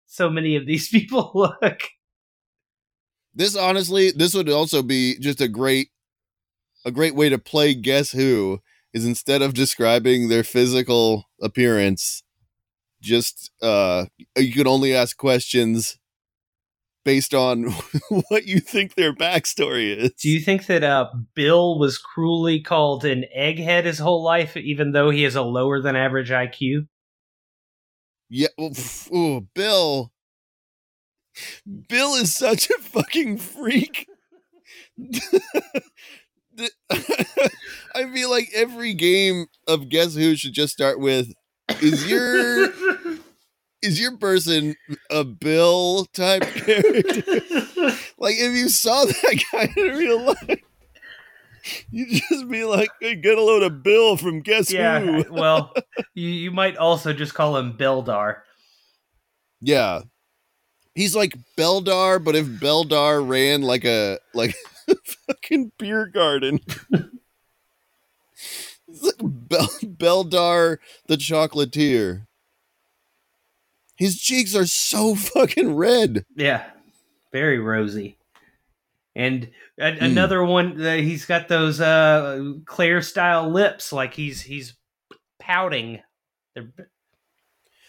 [0.08, 1.82] so many of these people look.
[3.34, 5.90] This honestly, this would also be just a great,
[6.84, 8.60] a great way to play Guess Who
[8.94, 12.24] is instead of describing their physical appearance,
[13.02, 14.06] just uh,
[14.38, 15.98] you can only ask questions
[17.06, 17.64] based on
[18.30, 20.12] what you think their backstory is.
[20.14, 24.92] Do you think that uh, Bill was cruelly called an egghead his whole life, even
[24.92, 26.88] though he has a lower than average IQ?
[28.30, 28.50] Yeah.
[28.58, 28.74] Well,
[29.14, 30.12] ooh, Bill.
[31.88, 34.08] Bill is such a fucking freak.
[37.96, 41.34] I feel like every game of Guess Who should just start with
[41.82, 42.70] Is your
[43.82, 44.76] is your person
[45.10, 47.22] a Bill type character?
[48.18, 50.62] like if you saw that guy in real life,
[51.92, 55.00] you'd just be like, hey, get a load of Bill from Guess yeah.
[55.00, 55.26] Who.
[55.32, 55.74] Well,
[56.14, 58.38] you, you might also just call him Beldar.
[59.62, 60.02] Yeah.
[60.96, 64.56] He's like Beldar, but if Beldar ran like a like
[64.90, 64.96] a
[65.28, 66.60] fucking beer garden.
[69.02, 72.26] It's like Bel- Beldar the chocolatier.
[73.98, 76.26] His cheeks are so fucking red.
[76.36, 76.64] Yeah,
[77.32, 78.18] very rosy.
[79.16, 80.04] And a- Hmm.
[80.06, 84.76] another one, uh, he's got those uh, Claire style lips, like he's he's
[85.40, 86.00] pouting.
[86.56, 86.72] They're,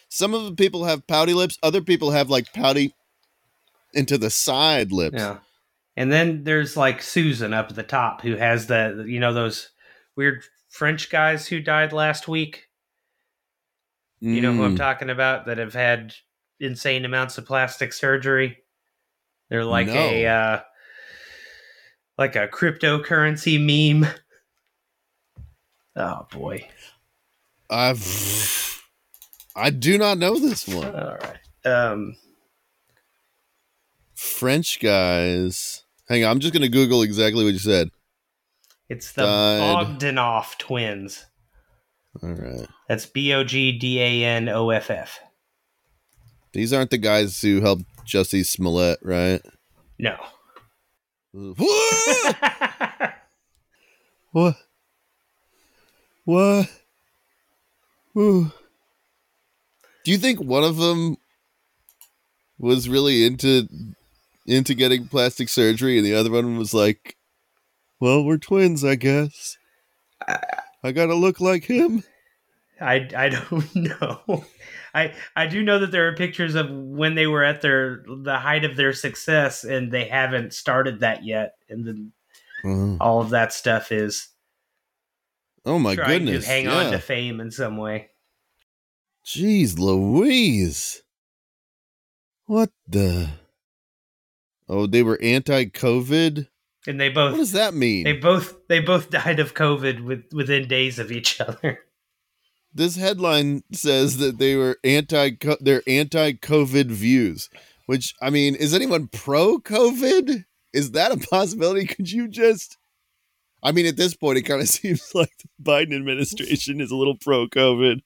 [0.09, 2.95] Some of the people have pouty lips, other people have like pouty
[3.93, 5.17] into the side lips.
[5.19, 5.39] yeah.
[5.97, 9.71] And then there's like Susan up at the top, who has the you know those
[10.17, 12.69] weird French guys who died last week.
[14.21, 14.79] You know who I'm Mm.
[14.79, 16.15] talking about that have had
[16.59, 18.59] insane amounts of plastic surgery.
[19.49, 20.61] They're like a uh,
[22.19, 24.09] like a cryptocurrency meme.
[25.97, 26.69] Oh boy!
[27.69, 28.83] I've
[29.57, 30.95] I do not know this one.
[30.95, 31.39] All right.
[31.67, 32.17] Um,
[34.15, 35.85] French guys.
[36.09, 37.91] Hang on, I'm just gonna Google exactly what you said.
[38.91, 39.87] It's the Died.
[39.87, 41.25] Bogdanoff twins.
[42.23, 42.67] All right.
[42.89, 45.21] That's B O G D A N O F F.
[46.53, 49.41] These aren't the guys who helped Jussie Smollett, right?
[49.99, 50.17] No.
[54.33, 54.57] What?
[56.25, 56.69] What?
[58.13, 58.53] What?
[60.05, 61.17] Do you think one of them
[62.59, 63.69] was really into
[64.47, 67.17] into getting plastic surgery, and the other one was like,
[68.01, 69.59] "Well, we're twins, I guess.
[70.83, 72.03] I gotta look like him."
[72.81, 74.45] I I don't know.
[74.95, 78.39] I I do know that there are pictures of when they were at their the
[78.39, 82.13] height of their success and they haven't started that yet and then
[82.63, 84.29] Oh, all of that stuff is
[85.65, 86.45] oh my goodness!
[86.45, 86.75] to hang yeah.
[86.75, 88.11] on to fame in some way.
[89.25, 91.03] Jeez Louise.
[92.47, 93.31] What the?
[94.69, 96.49] Oh, they were anti-COVID.
[96.87, 97.33] And they both.
[97.33, 98.05] What does that mean?
[98.05, 101.81] they both they both died of COVID with within days of each other.
[102.75, 107.51] this headline says that they were anti they're anti-covid views
[107.87, 112.79] which i mean is anyone pro-covid is that a possibility could you just
[113.63, 116.97] I mean, at this point, it kind of seems like the Biden administration is a
[116.97, 118.01] little pro COVID.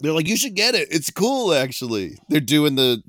[0.00, 0.88] They're like, you should get it.
[0.90, 2.18] It's cool, actually.
[2.28, 3.02] They're doing the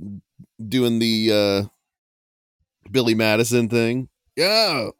[0.67, 4.09] doing the uh Billy Madison thing.
[4.39, 4.91] Yeah,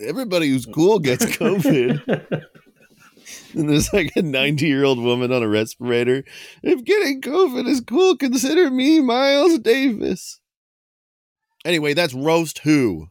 [0.00, 0.72] everybody who's mm.
[0.72, 2.02] cool gets COVID.
[3.54, 6.24] and there's like a 90 year old woman on a respirator.
[6.62, 10.40] If getting COVID is cool, consider me Miles Davis.
[11.62, 13.08] Anyway, that's Roast Who.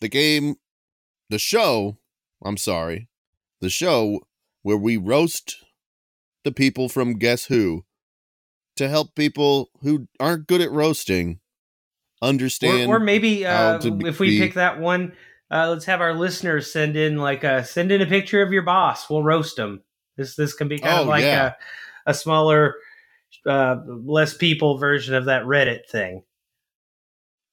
[0.00, 0.56] The game,
[1.30, 1.98] the show,
[2.44, 3.08] I'm sorry,
[3.60, 4.18] the show
[4.62, 5.58] where we roast
[6.42, 7.84] the people from Guess Who
[8.74, 11.38] to help people who aren't good at roasting
[12.28, 12.90] understand.
[12.90, 15.12] Or, or maybe uh, if we pick that one,
[15.50, 18.62] uh, let's have our listeners send in like a send in a picture of your
[18.62, 19.08] boss.
[19.08, 19.82] We'll roast them.
[20.16, 21.54] This this can be kind of Oh, like yeah.
[22.06, 22.74] a a smaller,
[23.46, 26.22] uh, less people version of that Reddit thing.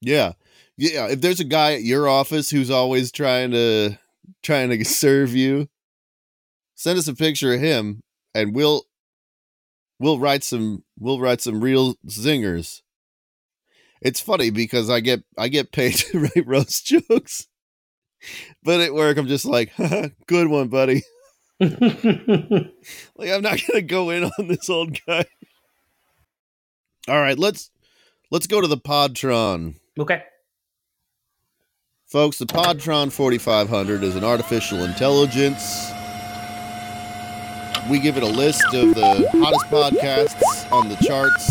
[0.01, 0.34] Yeah.
[0.78, 1.07] Yeah.
[1.07, 3.97] If there's a guy at your office who's always trying to
[4.43, 5.67] trying to serve you,
[6.76, 8.01] send us a picture of him
[8.36, 8.84] and we'll
[9.99, 12.83] we'll write some we'll write some real zingers.
[14.04, 17.47] It's funny because I get I get paid to write roast jokes.
[18.62, 19.72] But at work I'm just like,
[20.28, 21.04] good one, buddy.
[23.16, 25.24] Like I'm not gonna go in on this old guy.
[27.08, 27.72] All right, let's
[28.32, 29.76] let's go to the Podtron.
[29.97, 30.24] okay.
[32.08, 35.89] Folks, the Podtron 4500 is an artificial intelligence.
[37.89, 41.49] We give it a list of the hottest podcasts on the charts,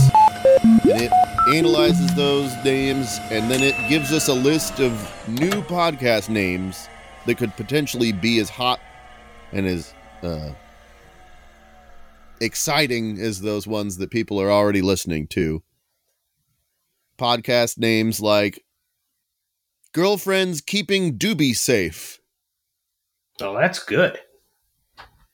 [0.84, 1.12] and it
[1.48, 4.92] analyzes those names, and then it gives us a list of
[5.28, 6.88] new podcast names
[7.26, 8.80] that could potentially be as hot
[9.52, 10.52] and as uh,
[12.40, 15.62] exciting as those ones that people are already listening to.
[17.18, 18.64] Podcast names like
[19.92, 22.20] Girlfriends Keeping Doobie Safe.
[23.40, 24.18] Oh, that's good.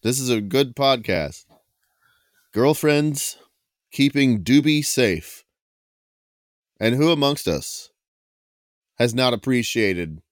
[0.02, 1.44] This is a good podcast.
[2.52, 3.36] Girlfriends
[3.92, 5.44] Keeping Doobie Safe.
[6.80, 7.90] And who amongst us
[8.98, 10.22] has not appreciated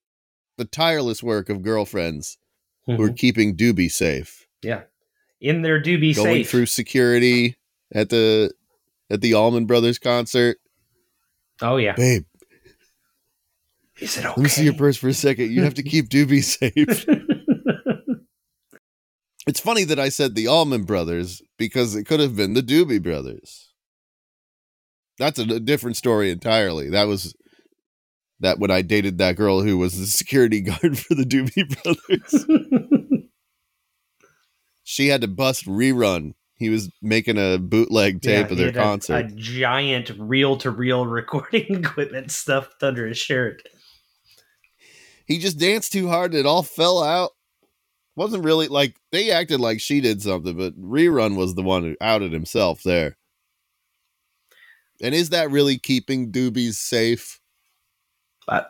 [0.57, 2.39] the tireless work of girlfriends
[2.87, 3.17] who are Mhm.
[3.19, 4.47] keeping Doobie safe?
[4.63, 4.85] Yeah.
[5.41, 6.51] In their Doobie Going safe.
[6.51, 7.57] through security
[7.93, 8.53] at the
[9.11, 10.59] at the Allman Brothers concert.
[11.63, 11.95] oh yeah.
[11.95, 12.25] Babe,
[14.01, 14.29] Is it okay?
[14.29, 15.51] let me see your purse for a second.
[15.53, 17.07] You have to keep Doobie safe.
[19.47, 23.03] It's funny that I said the Allman Brothers because it could have been the Doobie
[23.03, 23.73] Brothers.
[25.19, 26.91] That's a, a different story entirely.
[26.91, 27.35] That was
[28.41, 33.23] that when I dated that girl who was the security guard for the Doobie Brothers.
[34.85, 36.35] she had to bust rerun.
[36.59, 39.27] He was making a bootleg tape Yeah, of their had a- concert.
[39.27, 43.63] A, giant reel to reel recording equipment stuffed under his shirt.
[45.27, 47.33] he just danced too hard and it all fell out.
[48.17, 51.97] Wasn't really like they acted like she did something, but rerun was the one who
[52.01, 53.19] outed himself there.
[55.01, 57.41] And is that really keeping doobies safe?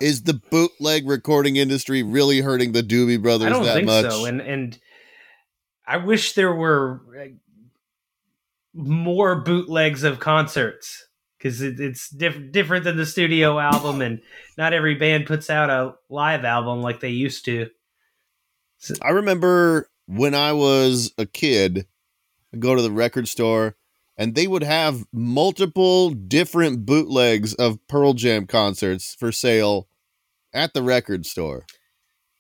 [0.01, 4.11] Is the bootleg recording industry really hurting the Doobie Brothers I don't that think much?
[4.11, 4.24] so.
[4.24, 4.79] And and
[5.87, 7.03] I wish there were
[8.74, 11.07] more bootlegs of concerts
[11.39, 14.20] because it, it's diff- different than the studio album, and
[14.57, 17.68] not every band puts out a live album like they used to.
[19.03, 21.87] I remember when I was a kid,
[22.53, 23.77] I'd go to the record store
[24.19, 29.89] and they would have multiple different bootlegs of Pearl Jam concerts for sale
[30.53, 31.67] at the record store.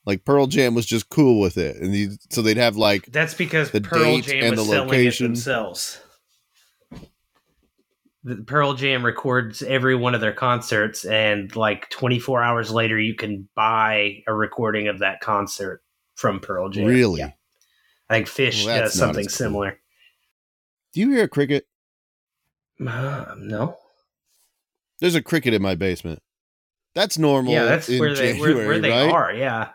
[0.04, 1.76] Like Pearl Jam was just cool with it.
[1.78, 5.26] And you, so they'd have like That's because The Pearl Jam and the selling location.
[5.26, 6.00] it themselves.
[8.24, 13.14] The Pearl Jam records every one of their concerts, and like 24 hours later, you
[13.14, 15.80] can buy a recording of that concert
[16.16, 16.86] from Pearl Jam.
[16.86, 17.20] really.
[17.20, 17.30] Yeah.
[18.10, 19.30] I think Phish Well, does something cool.
[19.30, 19.78] similar.
[20.96, 21.66] Do you hear a cricket?
[22.80, 23.76] Uh, no.
[24.98, 26.22] There's a cricket in my basement.
[26.94, 27.52] That's normal.
[27.52, 29.12] yeah, that's in where they where, where they right?
[29.12, 29.30] are.
[29.30, 29.72] Yeah.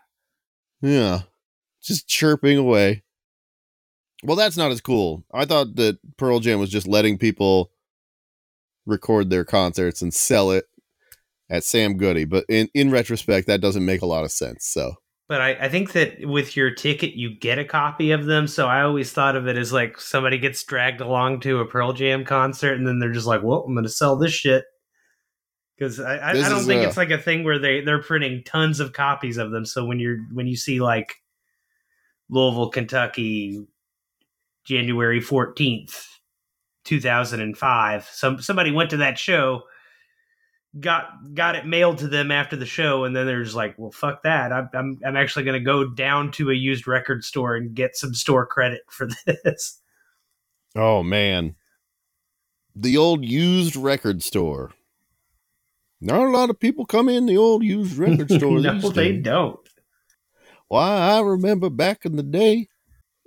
[0.82, 1.19] Yeah.
[1.80, 3.03] Just chirping away.
[4.24, 5.24] Well, that's not as cool.
[5.32, 7.69] I thought that Pearl Jam was just letting people
[8.88, 10.65] record their concerts and sell it
[11.51, 14.65] at Sam Goody, but in, in retrospect, that doesn't make a lot of sense.
[14.65, 14.95] So,
[15.32, 18.48] But I, I think that with your ticket, you get a copy of them.
[18.48, 21.94] So I always thought of it as like somebody gets dragged along to a Pearl
[21.94, 24.66] Jam concert, and then they're just like, "Well, I'm going to sell this shit."
[25.78, 28.44] Because I, I, I don't think a- it's like a thing where they they're printing
[28.44, 29.66] tons of copies of them.
[29.66, 31.16] So when you're when you see like
[32.28, 33.66] Louisville, Kentucky,
[34.66, 36.10] January fourteenth,
[36.84, 39.62] two thousand and five, some somebody went to that show.
[40.80, 43.91] Got got it mailed to them after the show, and then they're just like, "Well,
[43.91, 44.51] fuck that!
[44.51, 47.95] I'm I'm, I'm actually going to go down to a used record store and get
[47.95, 49.80] some store credit for this."
[50.76, 51.55] Oh man,
[52.76, 54.72] the old used record store.
[56.03, 58.59] Not a lot of people come in the old used record store.
[58.59, 59.24] no, they days.
[59.24, 59.59] don't.
[60.67, 62.69] Why, I remember back in the day,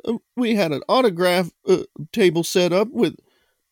[0.04, 3.16] uh, we had an autograph uh, table set up with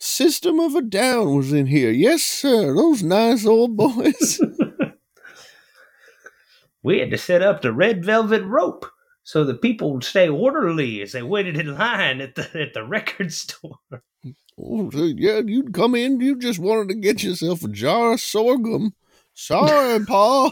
[0.02, 1.92] System of a Down was in here.
[1.92, 2.74] Yes, sir.
[2.74, 4.40] Those nice old boys.
[6.82, 8.84] We had to set up the red velvet rope
[9.22, 12.82] so the people would stay orderly as they waited in line at the at the
[12.82, 13.78] record store.
[14.60, 18.94] Oh, yeah, you'd come in, you just wanted to get yourself a jar of sorghum.
[19.34, 20.50] Sorry, Pa.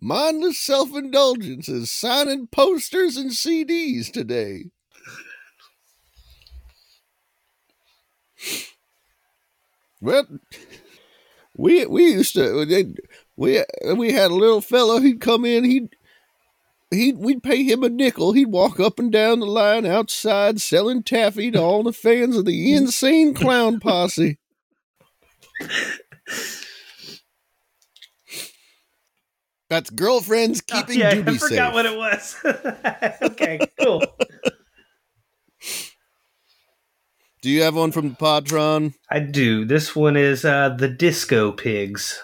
[0.00, 4.70] Mindless self indulgence is signing posters and CDs today.
[10.00, 10.26] Well,
[11.56, 12.66] we we used to
[13.36, 13.62] we
[13.94, 15.00] we had a little fellow.
[15.00, 15.64] He'd come in.
[15.64, 15.96] He'd
[16.90, 18.32] he we'd pay him a nickel.
[18.32, 22.44] He'd walk up and down the line outside selling taffy to all the fans of
[22.44, 24.38] the insane clown posse.
[29.70, 31.72] That's girlfriends oh, keeping oh, yeah, I forgot safe.
[31.72, 32.36] what it was.
[33.22, 34.02] okay, cool.
[37.42, 38.94] Do you have one from the Podtron?
[39.10, 39.64] I do.
[39.64, 42.22] This one is uh, the Disco Pigs.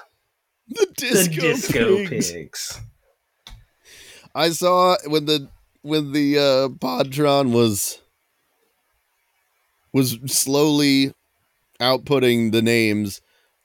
[0.69, 2.31] The disco, the Disco pigs.
[2.31, 2.81] Pigs.
[4.33, 5.49] I saw when the
[5.83, 8.01] when the uh, Podtron was
[9.93, 11.15] was slowly
[11.81, 13.21] outputting the names.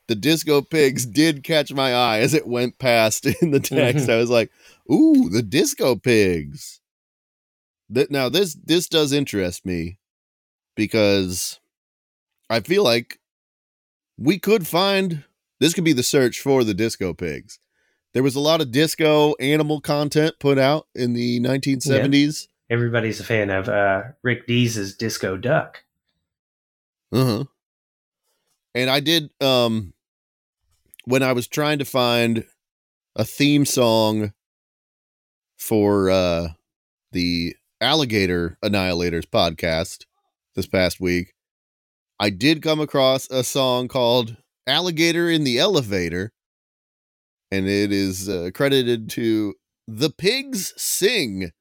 [0.07, 4.09] The Disco Pigs did catch my eye as it went past in the text.
[4.09, 4.49] I was like,
[4.91, 6.79] "Ooh, the Disco Pigs."
[7.89, 9.99] That now this this does interest me
[10.75, 11.59] because
[12.49, 13.19] I feel like
[14.17, 15.23] we could find
[15.59, 17.59] this could be the search for the Disco Pigs.
[18.13, 22.47] There was a lot of disco animal content put out in the 1970s.
[22.69, 25.83] Everybody's a fan of uh, Rick Dees' Disco Duck.
[27.11, 27.45] Uh-huh.
[28.75, 29.93] And I did um
[31.05, 32.45] when I was trying to find
[33.15, 34.33] a theme song
[35.57, 36.49] for uh
[37.11, 40.05] the Alligator Annihilators podcast
[40.55, 41.33] this past week,
[42.19, 44.37] I did come across a song called
[44.67, 46.31] Alligator in the Elevator
[47.53, 49.53] and it is uh, credited to
[49.87, 51.51] The Pigs Sing.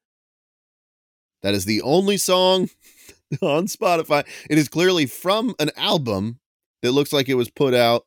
[1.42, 2.70] That is the only song
[3.42, 4.26] on Spotify.
[4.48, 6.38] It is clearly from an album
[6.80, 8.06] that looks like it was put out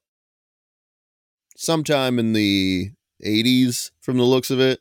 [1.56, 2.90] sometime in the
[3.24, 4.80] 80s from the looks of it.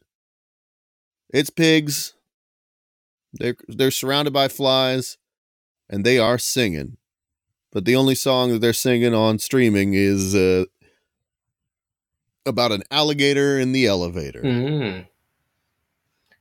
[1.28, 2.14] It's pigs.
[3.34, 5.18] They're they're surrounded by flies
[5.88, 6.96] and they are singing.
[7.72, 10.64] But the only song that they're singing on streaming is uh,
[12.46, 14.42] about an alligator in the elevator.
[14.42, 15.06] Mm.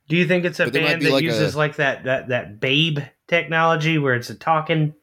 [0.08, 2.60] Do you think it's a But band that like uses a- like that that that
[2.60, 4.94] Babe technology where it's a talking,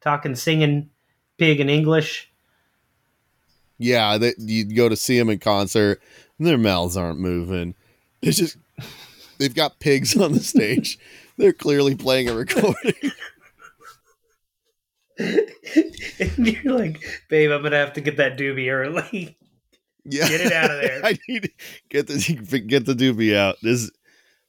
[0.00, 0.90] talking, singing
[1.38, 2.30] pig in English?
[3.78, 6.00] Yeah, they, you'd go to see them in concert,
[6.38, 7.74] and their mouths aren't moving.
[8.22, 8.56] They just
[9.38, 10.98] they've got pigs on the stage.
[11.36, 12.94] They're clearly playing a recording.
[15.18, 19.36] and you're like, babe, I'm gonna have to get that doobie early.
[20.04, 21.00] Yeah, Get it out of there.
[21.04, 21.50] I need to
[21.88, 23.56] get the get the doobie out.
[23.62, 23.90] This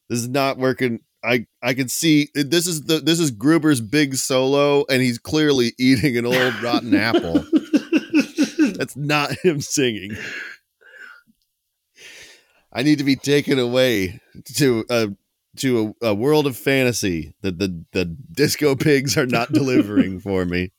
[0.09, 0.99] this is not working.
[1.23, 5.73] I I can see this is the this is Gruber's big solo, and he's clearly
[5.79, 7.43] eating an old rotten apple.
[8.77, 10.15] That's not him singing.
[12.71, 14.19] I need to be taken away
[14.55, 15.07] to a
[15.59, 20.45] to a, a world of fantasy that the the disco pigs are not delivering for
[20.45, 20.71] me.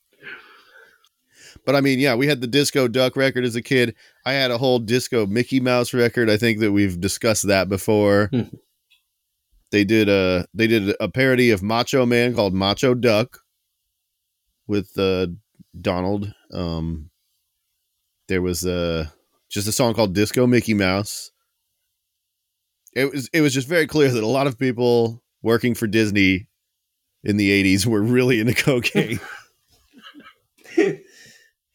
[1.64, 3.95] But I mean, yeah, we had the Disco Duck record as a kid.
[4.24, 6.31] I had a whole Disco Mickey Mouse record.
[6.31, 8.29] I think that we've discussed that before.
[8.33, 8.43] Hmm.
[9.70, 13.41] they did a they did a parody of Macho Man called Macho Duck
[14.66, 15.26] with uh,
[15.79, 16.33] Donald.
[16.53, 17.11] Um,
[18.29, 19.09] there was uh,
[19.51, 21.33] just a song called Disco Mickey Mouse.
[22.99, 26.49] It was it was just very clear that a lot of people working for Disney
[27.23, 29.21] in the 80s were really into cocaine.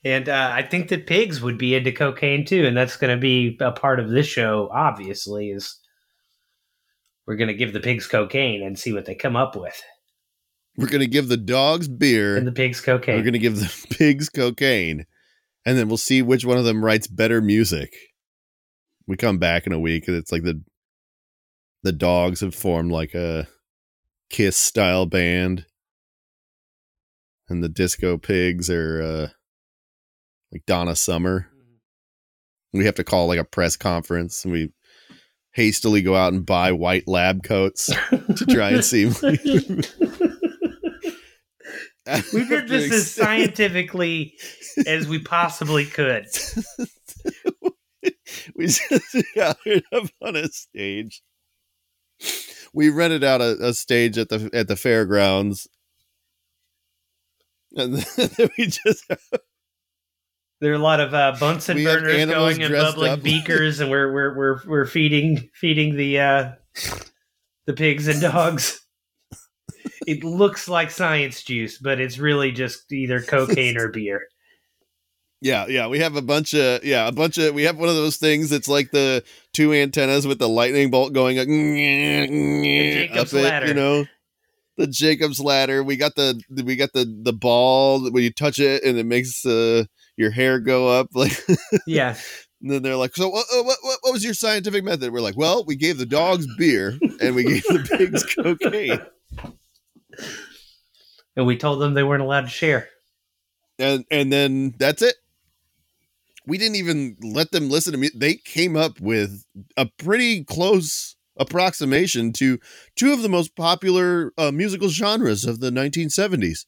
[0.03, 3.21] and uh, I think that pigs would be into cocaine too, and that's going to
[3.21, 4.69] be a part of this show.
[4.71, 5.79] Obviously, is
[7.25, 9.81] we're going to give the pigs cocaine and see what they come up with,
[10.77, 12.35] We're going to give the dogs beer.
[12.35, 13.15] and the pigs cocaine.
[13.15, 15.05] We're going to give the pigs cocaine.
[15.65, 17.95] And then we'll see which one of them writes better music.
[19.07, 20.61] We come back in a week and it's like the
[21.83, 23.47] the dogs have formed like a
[24.29, 25.65] Kiss style band.
[27.49, 29.27] And the disco pigs are uh
[30.51, 31.49] like Donna Summer.
[32.71, 34.73] We have to call like a press conference and we
[35.51, 39.37] hastily go out and buy white lab coats to try and seem we
[42.45, 44.33] did this as scientifically
[44.87, 46.25] as we possibly could.
[48.55, 49.57] we just got
[49.93, 51.21] up on a stage.
[52.73, 55.67] We rented out a, a stage at the at the fairgrounds,
[57.75, 59.03] and then we just
[60.59, 63.21] there are a lot of uh, Bunsen We burners going and bubbling up.
[63.23, 66.51] beakers, and we're we're we're we're feeding feeding the uh,
[67.65, 68.79] the pigs and dogs.
[70.05, 74.21] It looks like science juice, but it's really just either cocaine or beer.
[75.41, 77.95] yeah yeah we have a bunch of yeah a bunch of we have one of
[77.95, 83.39] those things that's like the two antennas with the lightning bolt going up, Jacob's up
[83.39, 83.67] it, ladder.
[83.67, 84.05] you know
[84.77, 85.83] the Jacob's ladder.
[85.83, 89.05] We got the we got the the ball that when you touch it and it
[89.05, 89.83] makes uh,
[90.17, 91.39] your hair go up like.
[91.85, 92.15] Yeah,
[92.61, 95.37] And then they're like, "So uh, what, what, what was your scientific method?" We're like,
[95.37, 98.99] "Well, we gave the dogs beer and we gave the pigs cocaine,
[101.35, 102.89] and we told them they weren't allowed to share.
[103.77, 105.15] and and then that's it."
[106.45, 108.09] We didn't even let them listen to me.
[108.13, 109.45] They came up with
[109.77, 112.59] a pretty close approximation to
[112.95, 116.65] two of the most popular uh, musical genres of the 1970s.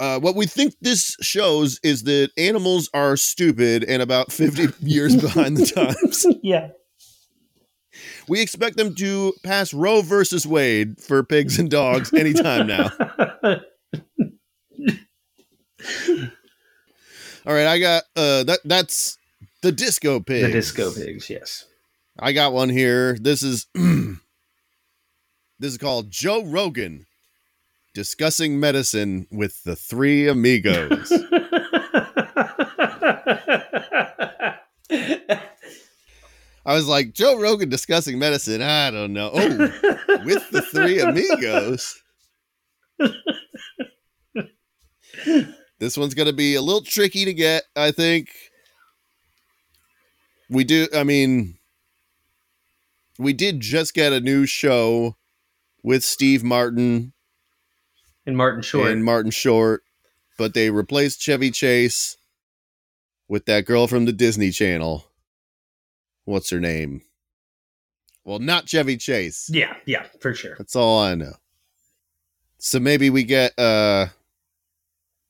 [0.00, 5.16] Uh, what we think this shows is that animals are stupid and about 50 years
[5.16, 6.24] behind the times.
[6.42, 6.68] yeah,
[8.28, 12.90] We expect them to pass Roe versus Wade for pigs and dogs anytime now.
[17.48, 19.16] All right, I got uh that that's
[19.62, 20.44] the disco pig.
[20.44, 21.30] the disco pigs.
[21.30, 21.64] Yes.
[22.18, 23.16] I got one here.
[23.18, 24.18] This is this
[25.72, 27.06] is called Joe Rogan
[27.94, 31.10] discussing medicine with the three amigos.
[36.66, 38.60] I was like, Joe Rogan discussing medicine.
[38.60, 39.30] I don't know.
[39.32, 39.56] Oh,
[40.22, 42.02] with the three amigos.
[45.78, 48.30] this one's going to be a little tricky to get, I think.
[50.50, 51.58] We do, I mean,
[53.18, 55.16] we did just get a new show
[55.82, 57.12] with Steve Martin
[58.26, 58.90] and Martin Short.
[58.90, 59.82] and Martin Short,
[60.36, 62.16] but they replaced Chevy Chase
[63.28, 65.04] with that girl from the Disney Channel.
[66.24, 67.02] What's her name?
[68.24, 69.48] Well, not Chevy Chase.
[69.50, 70.54] yeah, yeah, for sure.
[70.58, 71.32] That's all I know.
[72.58, 74.06] So maybe we get uh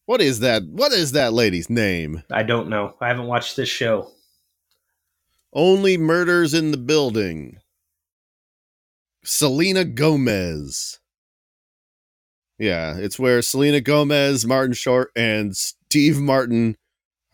[0.08, 0.62] what is that?
[0.64, 2.22] What is that lady's name?
[2.32, 2.94] I don't know.
[2.98, 4.10] I haven't watched this show.
[5.52, 7.58] Only murders in the building.
[9.22, 10.98] Selena Gomez.
[12.58, 16.78] Yeah, it's where Selena Gomez, Martin Short, and Steve Martin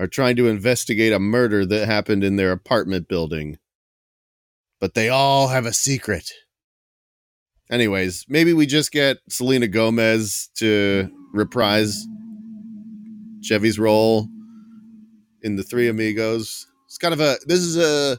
[0.00, 3.56] are trying to investigate a murder that happened in their apartment building.
[4.80, 6.32] But they all have a secret.
[7.70, 12.04] Anyways, maybe we just get Selena Gomez to reprise
[13.44, 14.26] Chevy's role
[15.42, 16.66] in the Three Amigos.
[16.86, 18.18] It's kind of a this is a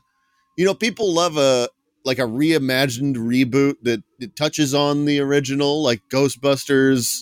[0.58, 1.68] you know people love a
[2.04, 7.18] like a reimagined reboot that it touches on the original like Ghostbusters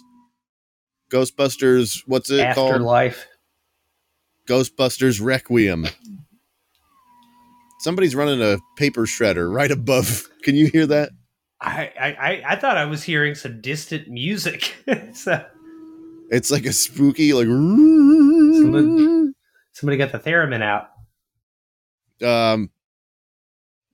[1.11, 3.27] Ghostbusters what's it called Afterlife.
[4.49, 5.87] Ghostbusters Requiem.
[7.79, 10.27] Somebody's running a paper shredder right above.
[10.43, 11.11] Can you hear that?
[11.61, 14.75] I, I, I- I thought I was hearing some distant music.
[15.13, 15.45] so
[16.33, 19.33] It's like a spooky like Somebody-
[19.73, 20.89] somebody got the theremin out.
[22.27, 22.69] um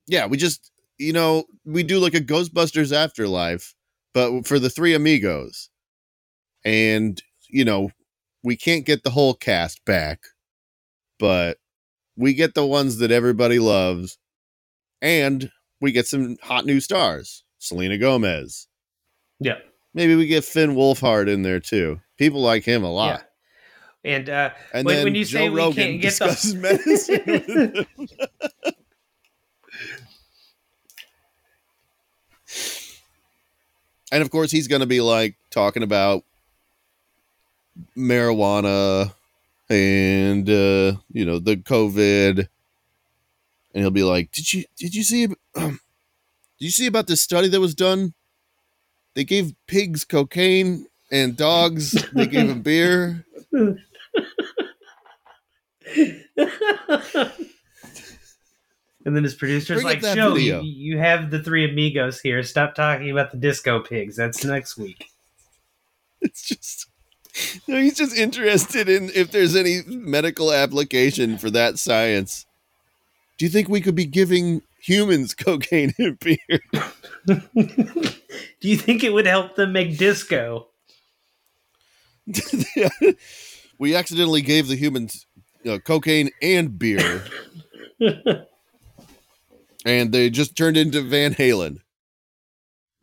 [0.06, 3.74] yeah we just you know we do like a ghostbusters afterlife
[4.14, 5.68] but for the three amigos
[6.64, 7.90] and you know
[8.44, 10.20] we can't get the whole cast back
[11.18, 11.58] but
[12.16, 14.18] we get the ones that everybody loves
[15.02, 18.68] and we get some hot new stars selena gomez
[19.40, 19.58] Yeah.
[19.94, 23.24] maybe we get finn wolfhard in there too people like him a lot
[24.04, 24.12] Yeah.
[24.12, 27.86] And uh, and When- then when you Joe say we Rogan can't get the- medicine
[34.12, 36.24] and of course, he's going to be like talking about
[37.96, 39.12] marijuana
[39.68, 42.48] and uh, you know the COVID, and
[43.82, 45.78] he'll be like, "Did you did you see did
[46.58, 48.14] you see about this study that was done?
[49.14, 53.24] They gave pigs cocaine and dogs they gave him beer."
[59.04, 62.42] and then his producer's Bring like, Joe, you, you have the three amigos here.
[62.42, 64.16] Stop talking about the disco pigs.
[64.16, 65.06] That's next week.
[66.22, 66.86] It's just
[67.66, 72.44] No, he's just interested in if there's any medical application for that science.
[73.38, 76.60] Do you think we could be giving humans cocaine and beer?
[77.24, 80.66] Do you think it would help them make disco?
[83.78, 85.26] we accidentally gave the humans
[85.64, 87.24] know, cocaine and beer,
[89.84, 91.78] and they just turned into Van Halen.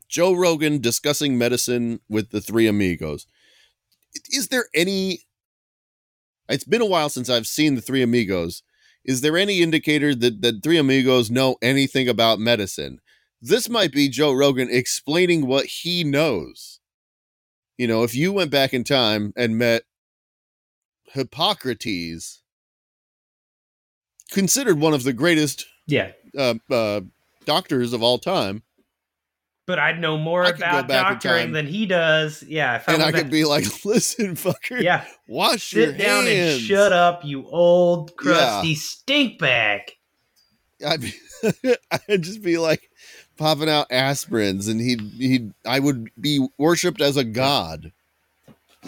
[0.07, 3.27] Joe Rogan discussing medicine with the three amigos.
[4.31, 5.21] Is there any?
[6.49, 8.63] It's been a while since I've seen the three amigos.
[9.03, 12.99] Is there any indicator that the three amigos know anything about medicine?
[13.41, 16.76] This might be Joe Rogan explaining what he knows.
[17.77, 19.83] You know, if you went back in time and met
[21.05, 22.41] Hippocrates,
[24.31, 27.01] considered one of the greatest Yeah, uh, uh,
[27.45, 28.63] doctors of all time,
[29.67, 32.41] but I'd know more I about doctoring than he does.
[32.41, 36.53] Yeah, if and I could be like, "Listen, fucker, yeah, wash your sit down hands."
[36.53, 39.81] and shut up, you old crusty stink bag.
[40.85, 41.13] I'd, be,
[42.09, 42.86] I'd just be like
[43.37, 47.91] popping out aspirins, and he'd he'd I would be worshipped as a god.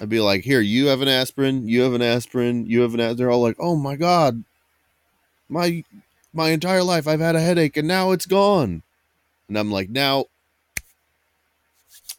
[0.02, 1.68] I'd be like, "Here, you have an aspirin.
[1.68, 2.66] You have an aspirin.
[2.66, 3.18] You have an." As-.
[3.18, 4.44] They're all like, "Oh my god,
[5.48, 5.84] my
[6.34, 8.84] my entire life I've had a headache, and now it's gone."
[9.48, 10.26] And I'm like, "Now,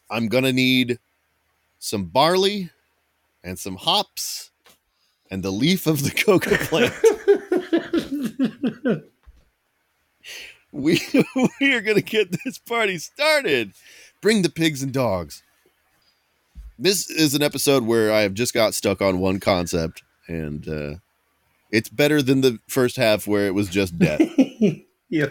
[0.09, 0.99] I'm gonna need
[1.79, 2.69] some barley
[3.43, 4.51] and some hops
[5.31, 6.93] and the leaf of the coca plant."
[10.71, 11.01] we
[11.59, 13.73] we are gonna get this party started.
[14.21, 15.43] Bring the pigs and dogs.
[16.77, 20.95] This is an episode where I have just got stuck on one concept, and uh,
[21.71, 24.21] it's better than the first half where it was just death.
[25.09, 25.27] yeah.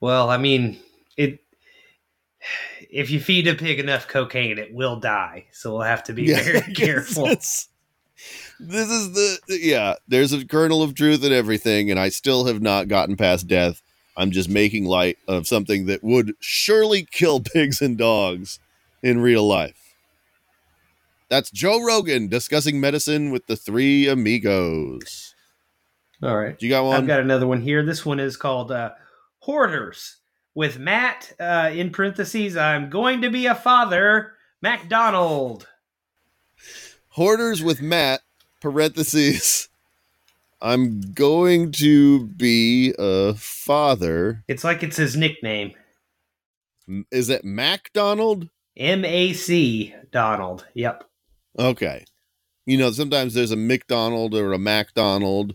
[0.00, 0.78] Well, I mean,
[1.16, 1.40] it.
[2.90, 5.46] If you feed a pig enough cocaine, it will die.
[5.52, 7.26] So we'll have to be I very careful.
[7.26, 7.68] This
[8.90, 9.94] is the yeah.
[10.06, 13.82] There's a kernel of truth in everything, and I still have not gotten past death.
[14.18, 18.58] I'm just making light of something that would surely kill pigs and dogs
[19.02, 19.94] in real life.
[21.30, 25.34] That's Joe Rogan discussing medicine with the three amigos.
[26.22, 26.60] All right.
[26.60, 26.96] You got one?
[26.96, 27.84] I've got another one here.
[27.84, 28.90] This one is called uh,
[29.40, 30.16] Hoarders
[30.54, 32.56] with Matt uh, in parentheses.
[32.56, 35.68] I'm going to be a father, MacDonald.
[37.10, 38.22] Hoarders with Matt,
[38.60, 39.68] parentheses.
[40.60, 44.44] I'm going to be a father.
[44.48, 45.74] It's like it's his nickname.
[47.10, 48.48] Is it MacDonald?
[48.76, 50.66] M A C Donald.
[50.74, 51.04] Yep.
[51.58, 52.04] Okay.
[52.66, 55.54] You know, sometimes there's a McDonald or a MacDonald.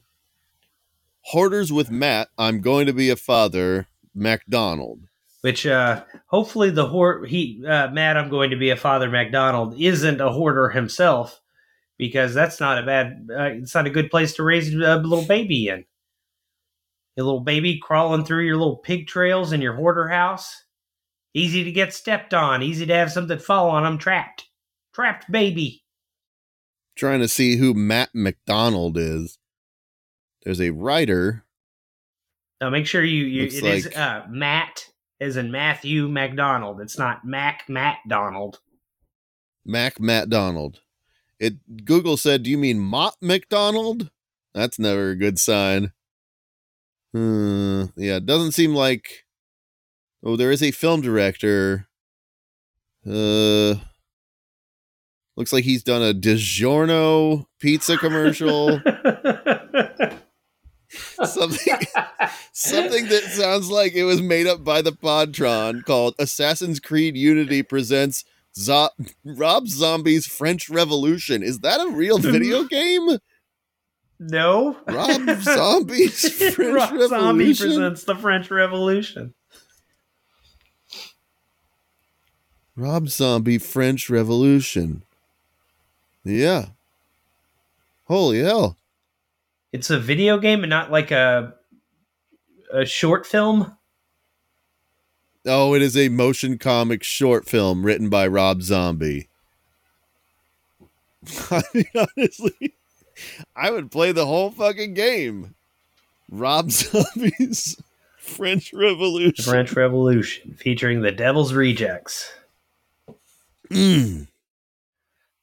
[1.27, 5.01] Hoarders with Matt, I'm going to be a father, MacDonald.
[5.41, 8.17] Which uh, hopefully the hoard he uh, Matt.
[8.17, 9.09] I'm going to be a father.
[9.09, 11.41] MacDonald isn't a hoarder himself
[11.97, 13.27] because that's not a bad.
[13.29, 15.85] Uh, it's not a good place to raise a little baby in.
[17.17, 20.63] A little baby crawling through your little pig trails in your hoarder house.
[21.35, 22.63] Easy to get stepped on.
[22.63, 23.97] Easy to have something fall on them.
[23.97, 24.45] Trapped.
[24.93, 25.83] Trapped baby.
[26.95, 29.39] Trying to see who Matt McDonald is.
[30.43, 31.43] There's a writer.
[32.61, 33.25] Now make sure you.
[33.25, 34.85] you it is like- uh, Matt,
[35.19, 36.81] as in Matthew McDonald.
[36.81, 38.59] It's not Mac Matt Donald.
[39.65, 40.81] Mac Matt Donald.
[41.43, 44.09] It Google said, "Do you mean Mott MacDonald?"
[44.53, 45.91] That's never a good sign.
[47.11, 47.87] Hmm.
[47.97, 49.25] Yeah, it doesn't seem like.
[50.23, 51.89] Oh, there is a film director.
[53.05, 53.75] Uh,
[55.35, 58.79] looks like he's done a DiGiorno pizza commercial.
[61.25, 61.73] something,
[62.53, 67.63] something that sounds like it was made up by the Podtron called Assassin's Creed Unity
[67.63, 68.23] presents
[68.55, 68.89] Zo-
[69.25, 71.41] Rob Zombie's French Revolution.
[71.43, 73.17] Is that a real video game?
[74.19, 74.77] No.
[74.87, 77.67] Rob Zombie's French Rob Zombie Revolution?
[77.67, 79.33] presents the French Revolution.
[82.75, 85.03] Rob Zombie French Revolution.
[86.23, 86.67] Yeah.
[88.05, 88.77] Holy hell.
[89.71, 91.53] It's a video game and not like a
[92.71, 93.75] a short film.
[95.45, 99.27] Oh, it is a motion comic short film written by Rob Zombie.
[101.51, 102.73] I mean, honestly,
[103.55, 105.55] I would play the whole fucking game.
[106.29, 107.77] Rob Zombie's
[108.17, 109.43] French The Revolution.
[109.43, 112.31] French Revolution, featuring the Devil's Rejects.
[113.69, 114.27] Mm.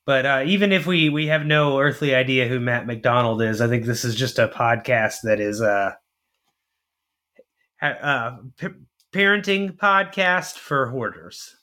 [0.07, 3.69] But uh, even if we we have no earthly idea who Matt McDonald is, I
[3.69, 5.93] think this is just a podcast that is uh,
[7.83, 8.69] uh p-
[9.13, 11.57] parenting podcast for hoarders.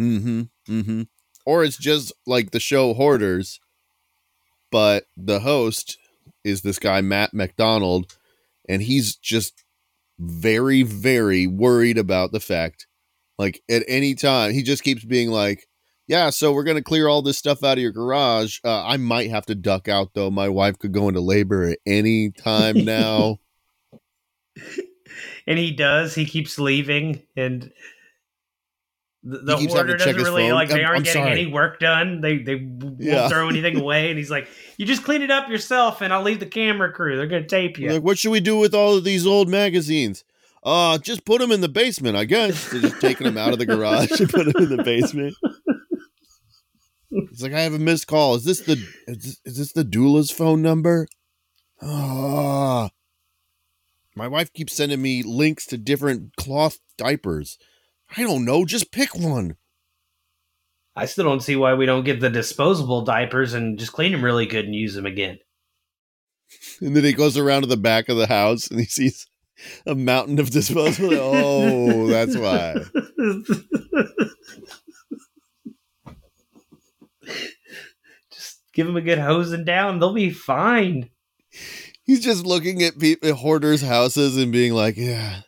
[0.00, 0.42] Mm-hmm.
[0.70, 1.02] Mm-hmm.
[1.44, 3.58] or it's just like the show Hoarders,
[4.70, 5.98] but the host
[6.44, 8.16] is this guy Matt McDonald,
[8.68, 9.64] and he's just
[10.20, 12.86] very, very worried about the fact,
[13.38, 15.66] like at any time, he just keeps being like,
[16.06, 18.58] "Yeah, so we're gonna clear all this stuff out of your garage.
[18.62, 20.30] Uh, I might have to duck out though.
[20.30, 23.38] My wife could go into labor at any time now."
[25.48, 26.14] And he does.
[26.14, 27.72] He keeps leaving, and
[29.24, 30.52] the, the He keeps having hoarder doesn't really phone.
[30.54, 30.68] like.
[30.68, 31.40] They I'm- aren't I'm getting sorry.
[31.40, 32.20] any work done.
[32.20, 33.28] They they won't Yeah.
[33.28, 36.38] throw anything away, and he's like, "You just clean it up yourself, and I'll leave
[36.38, 37.16] the camera crew.
[37.16, 40.22] They're gonna tape you." Like, what should we do with all of these old magazines?
[40.62, 42.68] Uh, just put them in the basement, I guess.
[42.70, 45.34] They're just taking them out of the garage and put them in the basement.
[47.10, 48.34] It's like I have a missed call.
[48.34, 48.72] Is this the
[49.06, 51.06] is this, is this the doula's phone number?
[51.80, 52.90] Ah,
[54.18, 57.56] my wife keeps sending me links to different cloth diapers.
[58.16, 58.64] I don't know.
[58.64, 59.56] Just pick one.
[60.96, 64.24] I still don't see why we don't get the disposable diapers and just clean them
[64.24, 65.38] really good and use them again.
[66.80, 69.26] And then he goes around to the back of the house and he sees
[69.84, 71.10] a mountain of disposable.
[71.12, 72.76] oh, that's why.
[78.32, 81.10] just give them a good hosing down; they'll be fine.
[82.08, 85.42] He's just looking at people, hoarders' houses and being like, "Yeah,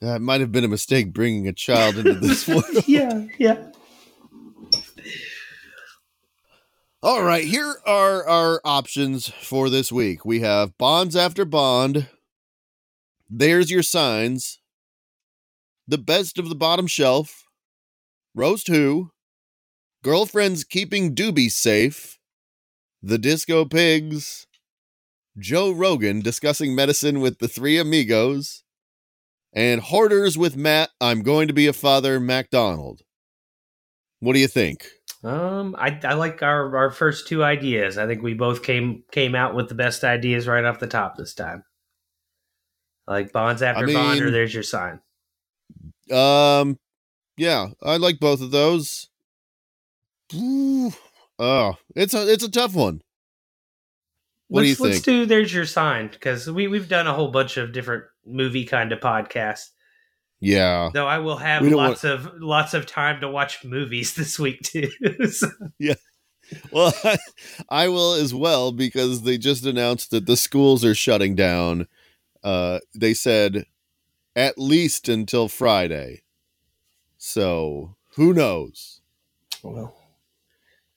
[0.00, 3.72] that might have been a mistake bringing a child into this world." yeah, yeah.
[7.02, 10.24] All right, here are our options for this week.
[10.24, 12.06] We have bonds after bond.
[13.28, 14.60] There's your signs.
[15.88, 17.42] The best of the bottom shelf.
[18.36, 19.10] Roast who?
[20.04, 22.20] Girlfriends keeping doobies safe.
[23.02, 24.46] The Disco Pigs.
[25.38, 28.62] Joe Rogan discussing medicine with the three amigos.
[29.52, 33.02] And Hoarders with Matt, I'm going to be a father, MacDonald.
[34.20, 34.86] What do you think?
[35.24, 37.98] Um, I I like our our first two ideas.
[37.98, 41.16] I think we both came came out with the best ideas right off the top
[41.16, 41.64] this time.
[43.06, 45.00] Like bonds after I bond, or there's your sign.
[46.10, 46.78] Um,
[47.36, 49.08] yeah, I like both of those.
[50.34, 50.92] Ooh,
[51.38, 53.00] oh, it's a it's a tough one.
[54.48, 55.04] What do let's, you Let's think?
[55.04, 58.92] do there's your sign because we we've done a whole bunch of different movie kind
[58.92, 59.70] of podcasts.
[60.38, 64.14] Yeah, Though I will have We don't lots of lots of time to watch movies
[64.16, 64.90] this week too.
[65.30, 65.48] So-
[66.70, 67.16] well, I,
[67.68, 71.88] I will as well because they just announced that the schools are shutting down.
[72.44, 73.66] Uh, they said
[74.36, 76.22] at least until Friday.
[77.18, 79.00] So who knows?
[79.62, 79.96] Well,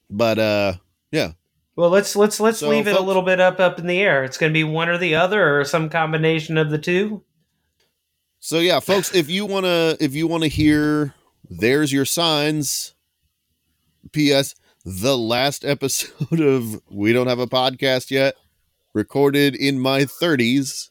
[0.09, 0.73] But uh,
[1.11, 1.31] yeah,
[1.79, 4.25] well, let's let's let's So, leave it a little bit up up in the air.
[4.25, 7.23] It's going to be one or the other, or some combination of the two.
[8.41, 11.13] So yeah, folks, if you wanna if you wanna hear
[11.49, 12.95] there's your signs.
[14.11, 14.55] P.S.
[14.83, 18.35] The last episode of We Don't Have a Podcast Yet,
[18.93, 20.89] recorded in my 30s.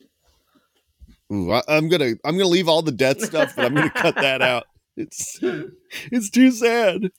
[1.30, 4.14] Ooh, I, I'm gonna I'm gonna leave all the death stuff, but I'm gonna cut
[4.14, 4.64] that out.
[4.96, 7.10] It's it's too sad.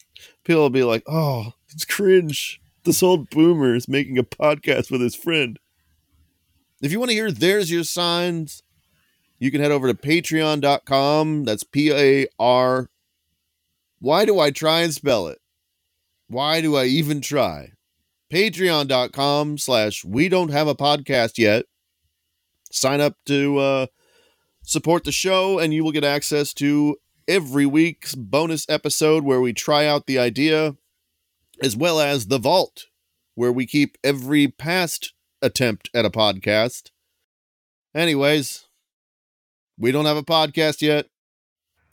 [0.43, 5.01] People will be like, "Oh, it's cringe." This old boomer is making a podcast with
[5.01, 5.59] his friend.
[6.81, 8.63] If you want to hear "There's Your Signs,"
[9.37, 11.43] you can head over to patreon.com.
[11.43, 12.89] That's P A R.
[13.99, 15.39] Why do I try and spell it?
[16.27, 17.73] Why do I even try?
[18.31, 21.65] Patreon.com slash we don't have a podcast yet.
[22.71, 23.87] Sign up to uh,
[24.61, 26.95] support the show, and you will get access to
[27.27, 30.75] every week's bonus episode where we try out the idea,
[31.61, 32.85] as well as the vault,
[33.35, 36.91] where we keep every past attempt at a podcast.
[37.95, 38.65] Anyways,
[39.77, 41.07] we don't have a podcast yet.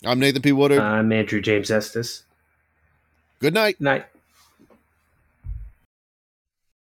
[0.05, 0.53] I'm Nathan P.
[0.53, 0.81] Woodard.
[0.81, 2.25] I'm Andrew James Estes.
[3.41, 3.81] Good night.
[3.81, 4.07] Night.